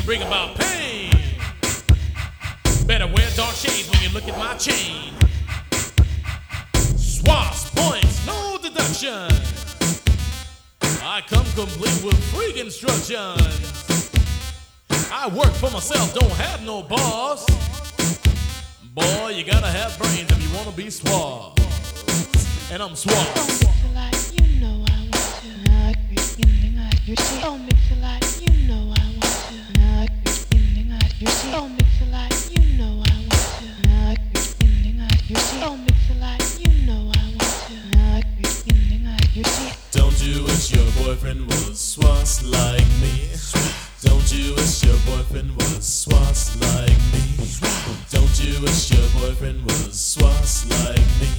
Bring 0.07 0.21
about 0.21 0.55
pain. 0.55 1.11
Better 2.85 3.07
wear 3.07 3.29
dark 3.35 3.53
shades 3.53 3.89
when 3.91 4.01
you 4.01 4.09
look 4.13 4.25
at 4.25 4.37
my 4.37 4.55
chain. 4.55 5.11
Swaps, 6.95 7.69
points, 7.71 8.25
no 8.25 8.57
deduction. 8.63 9.27
I 11.03 11.21
come 11.27 11.45
complete 11.55 12.01
with 12.05 12.17
freak 12.33 12.55
instructions. 12.55 14.09
I 15.11 15.27
work 15.27 15.51
for 15.55 15.69
myself, 15.71 16.13
don't 16.13 16.31
have 16.31 16.63
no 16.63 16.83
boss. 16.83 17.45
Boy, 18.93 19.31
you 19.35 19.43
gotta 19.43 19.67
have 19.67 19.99
brains 19.99 20.31
if 20.31 20.41
you 20.41 20.57
wanna 20.57 20.71
be 20.71 20.89
suave. 20.89 21.53
And 22.71 22.81
I'm 22.81 22.95
suave. 22.95 23.27
You 24.31 24.61
know 24.61 24.85
I 24.87 24.99
want 25.01 25.15
to. 25.43 25.69
Knock 25.69 25.97
you 27.05 27.15
see. 27.17 27.41
Oh, 27.43 27.57
mix 27.57 27.77
a 27.91 27.95
lot. 27.95 28.21
You 28.21 28.21
know 28.21 28.26
you 31.19 31.27
see. 31.27 31.51
Oh, 31.53 31.69
like 32.11 32.31
you 32.51 32.77
know 32.77 33.03
I 33.05 33.17
want 33.17 33.31
to. 33.31 33.65
You 35.27 35.35
see. 35.35 35.61
Oh, 35.63 35.75
me 35.75 35.87
feel 36.07 36.17
like 36.17 36.41
you 36.59 36.85
know 36.85 37.11
I 37.11 37.33
want 37.33 37.39
to. 37.39 37.73
Oh, 37.73 38.13
like 38.13 38.25
you 39.33 39.43
see. 39.43 39.71
Don't 39.91 40.21
you 40.23 40.43
wish 40.43 40.71
your 40.71 40.85
boyfriend 41.03 41.45
was 41.47 41.79
swass 41.79 42.43
like 42.43 42.87
me? 43.01 43.33
Don't 44.01 44.31
you 44.31 44.53
wish 44.55 44.83
your 44.83 44.97
boyfriend 45.05 45.55
was 45.55 45.79
swass 45.81 46.55
like 46.61 47.01
me? 47.11 47.23
Don't 48.11 48.39
you 48.39 48.61
wish 48.61 48.91
your 48.91 49.09
boyfriend 49.19 49.63
was 49.65 49.93
swass 49.95 50.69
like 50.69 51.07
me? 51.19 51.29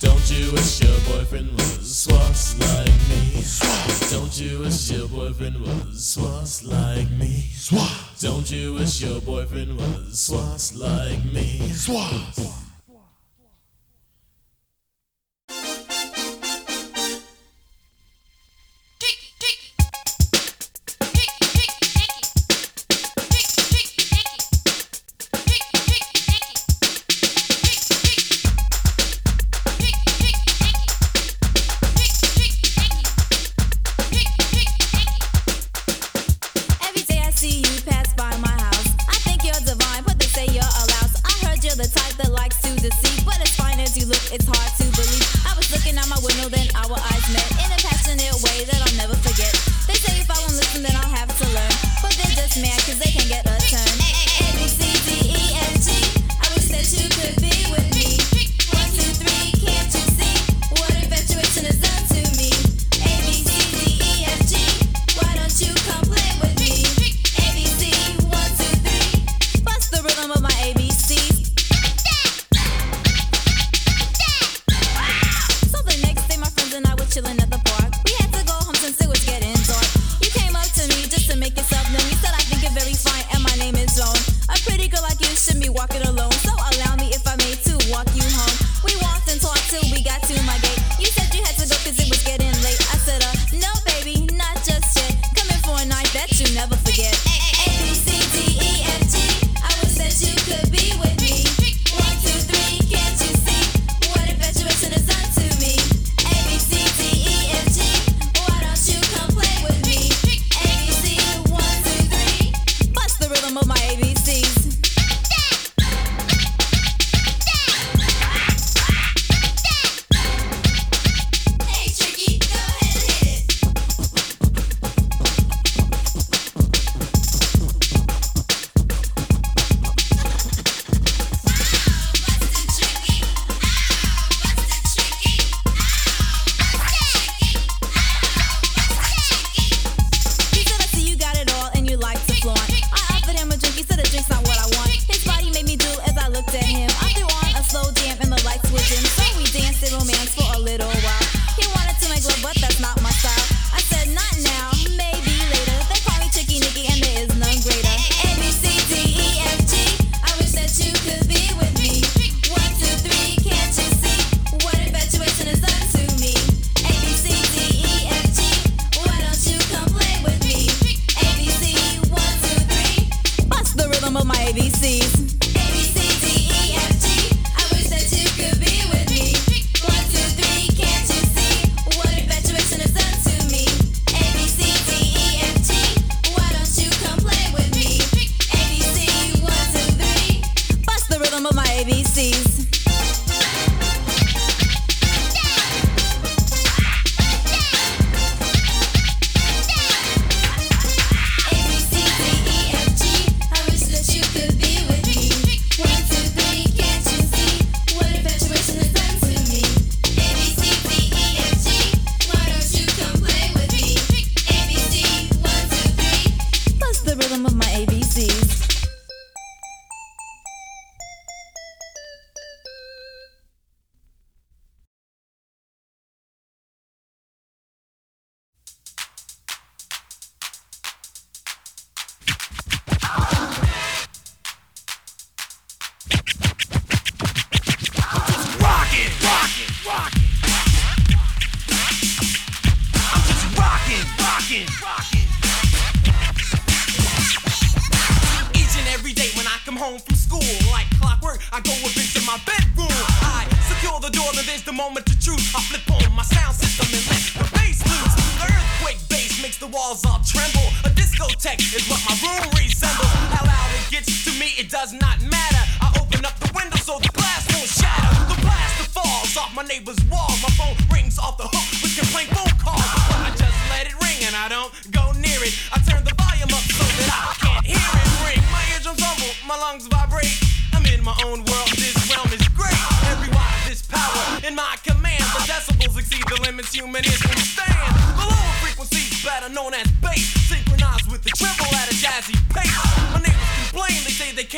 Don't 0.00 0.30
you 0.30 0.52
wish 0.52 0.80
your 0.80 0.98
boyfriend 1.06 1.52
was 1.52 2.06
swass 2.06 2.58
like 2.58 2.98
me? 3.08 3.44
Don't 4.10 4.40
you 4.40 4.60
wish 4.60 4.90
your 4.90 5.08
boyfriend 5.08 5.60
was 5.60 6.16
swass 6.16 6.66
like 6.66 7.10
me? 7.12 7.44
Don't 8.20 8.50
you 8.50 8.74
wish 8.74 9.00
your 9.00 9.20
boyfriend 9.20 9.76
was 9.78 10.18
swast 10.18 10.74
like 10.74 11.24
me? 11.26 11.60
Swast. 11.68 12.57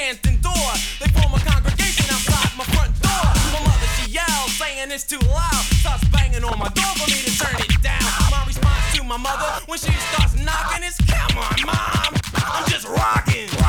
Canton 0.01 0.40
door. 0.40 0.72
They 0.98 1.09
form 1.12 1.35
a 1.35 1.40
congregation 1.44 2.06
outside 2.09 2.56
my 2.56 2.64
front 2.72 2.89
door. 3.02 3.27
My 3.52 3.60
mother, 3.60 3.89
she 4.01 4.10
yells, 4.10 4.51
saying 4.56 4.90
it's 4.90 5.05
too 5.05 5.20
loud. 5.28 5.64
Starts 5.85 6.09
banging 6.09 6.43
on 6.43 6.59
my 6.59 6.68
door 6.68 6.93
for 6.97 7.10
me 7.10 7.20
to 7.20 7.32
turn 7.36 7.60
it 7.60 7.82
down. 7.82 8.01
My 8.31 8.43
response 8.47 8.97
to 8.97 9.05
my 9.05 9.18
mother 9.18 9.60
when 9.66 9.78
she 9.78 9.93
starts 10.09 10.40
knocking 10.40 10.85
is, 10.85 10.97
come 11.05 11.36
on, 11.36 11.66
mom, 11.66 12.16
I'm 12.32 12.64
just 12.70 12.89
rocking. 12.89 13.60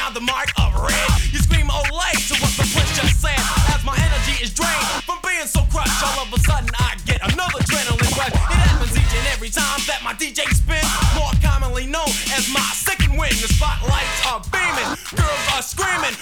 beyond 0.00 0.16
the 0.16 0.20
mark 0.20 0.48
of 0.56 0.72
red. 0.80 1.10
You 1.32 1.38
scream 1.38 1.68
Olay 1.68 2.16
to 2.28 2.34
what 2.40 2.52
the 2.56 2.64
prince 2.72 2.88
just 2.96 3.20
said. 3.20 3.36
As 3.68 3.84
my 3.84 3.92
energy 4.00 4.42
is 4.42 4.50
drained 4.52 5.04
from 5.04 5.18
being 5.22 5.46
so 5.46 5.60
crushed, 5.68 6.00
all 6.02 6.24
of 6.24 6.32
a 6.32 6.40
sudden 6.40 6.70
I 6.78 6.96
get 7.04 7.20
another 7.20 7.60
adrenaline 7.60 8.16
rush. 8.16 8.32
It 8.32 8.36
happens 8.36 8.96
each 8.96 9.12
and 9.12 9.26
every 9.28 9.50
time 9.50 9.80
that 9.86 10.00
my 10.02 10.14
DJ 10.14 10.48
spins, 10.56 10.88
more 11.12 11.32
commonly 11.44 11.86
known 11.86 12.08
as 12.32 12.48
my 12.52 12.64
second 12.72 13.12
win. 13.12 13.30
The 13.44 13.52
spotlights 13.52 14.20
are 14.24 14.40
beaming, 14.48 14.88
girls 15.16 15.44
are 15.52 15.62
screaming. 15.62 16.16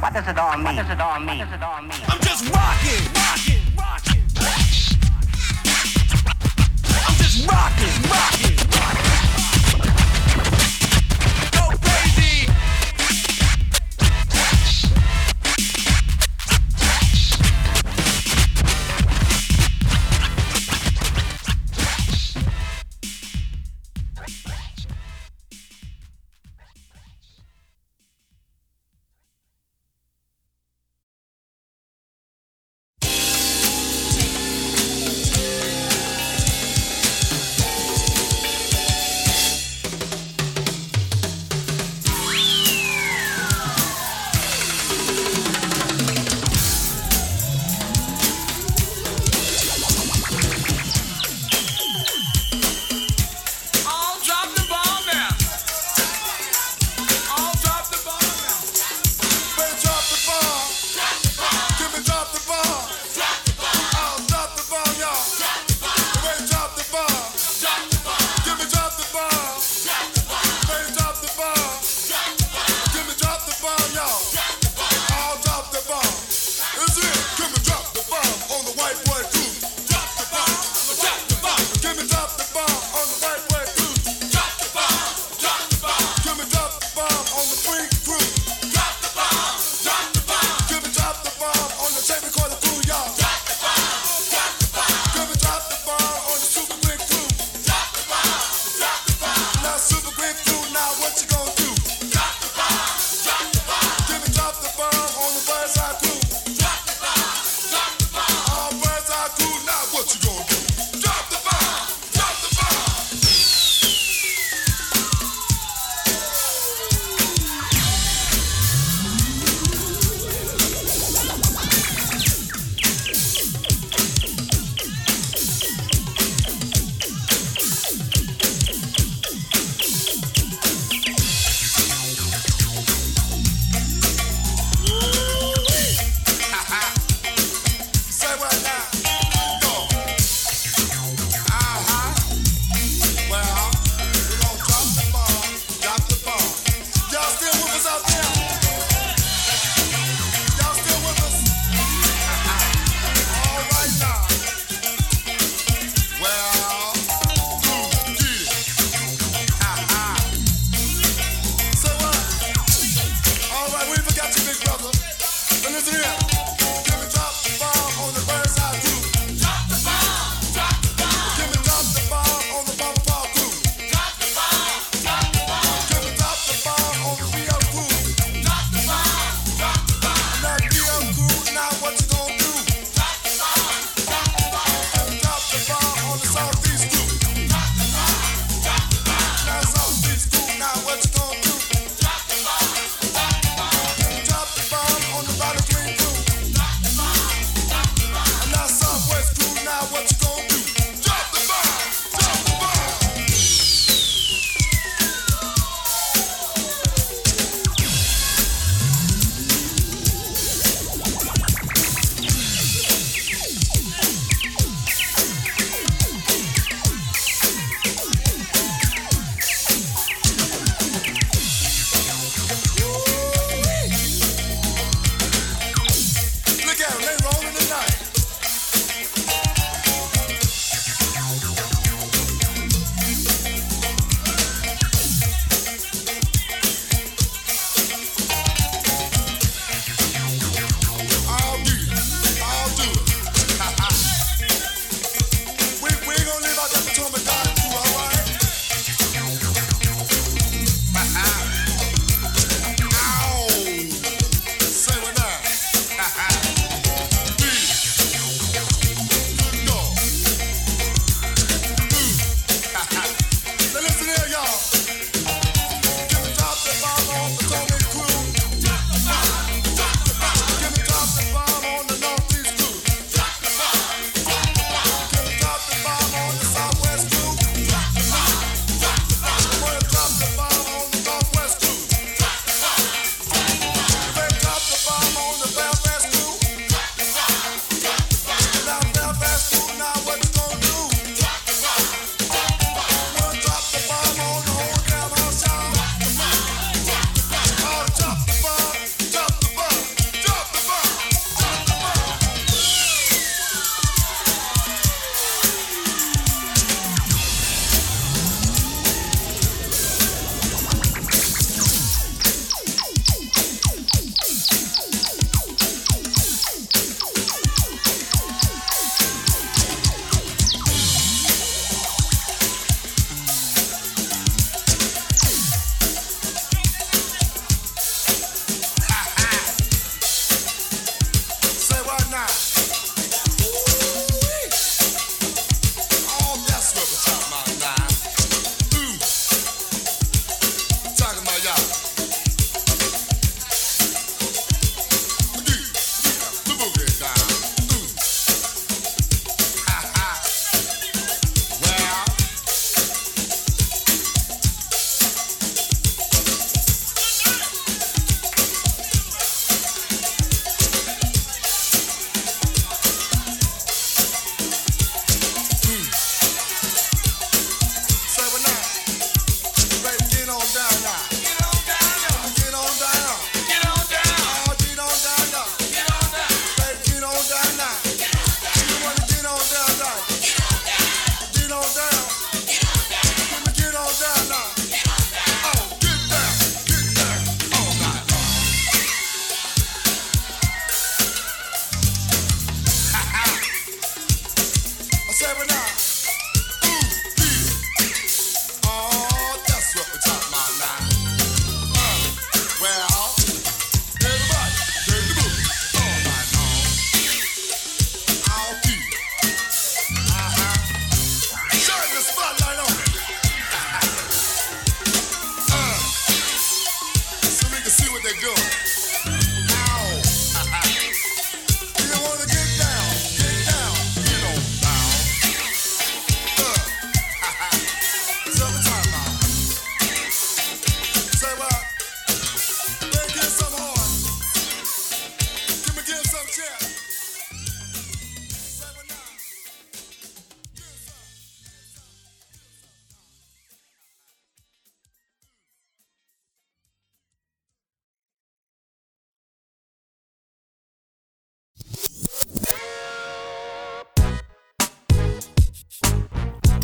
What 0.00 0.14
does 0.14 0.28
it 0.28 0.38
all 0.38 0.56
mean? 0.56 0.64
What 0.64 0.76
does 0.76 0.90
it 0.90 1.00
all 1.00 1.18
mean? 1.18 1.26
What 1.26 1.38
does 1.38 1.54
it 1.54 1.62
all 1.62 1.82
mean? 1.82 1.90
I'm 2.06 2.20
just 2.20 2.54
rocking, 2.54 3.04
rocking, 3.18 3.62
rocking. 3.76 4.22
I'm 7.04 7.16
just 7.16 7.48
rocking, 7.48 8.10
rocking. 8.10 8.47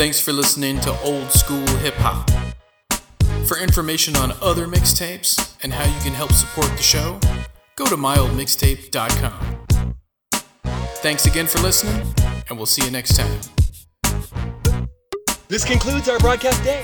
Thanks 0.04 0.20
for 0.20 0.34
listening 0.34 0.78
to 0.80 0.90
Old 1.00 1.32
School 1.32 1.66
Hip 1.78 1.94
Hop. 1.94 2.30
For 3.46 3.56
information 3.56 4.14
on 4.16 4.32
other 4.42 4.66
mixtapes 4.66 5.56
and 5.62 5.72
how 5.72 5.82
you 5.82 5.98
can 6.02 6.12
help 6.12 6.30
support 6.32 6.68
the 6.76 6.82
show, 6.82 7.18
go 7.76 7.86
to 7.86 7.96
myoldmixtape.com. 7.96 9.32
Thanks 10.96 11.24
again 11.24 11.46
for 11.46 11.58
listening, 11.60 12.06
and 12.50 12.58
we'll 12.58 12.66
see 12.66 12.84
you 12.84 12.90
next 12.90 13.16
time. 13.16 13.40
This 15.48 15.64
concludes 15.64 16.10
our 16.10 16.18
broadcast 16.18 16.62
day. 16.62 16.82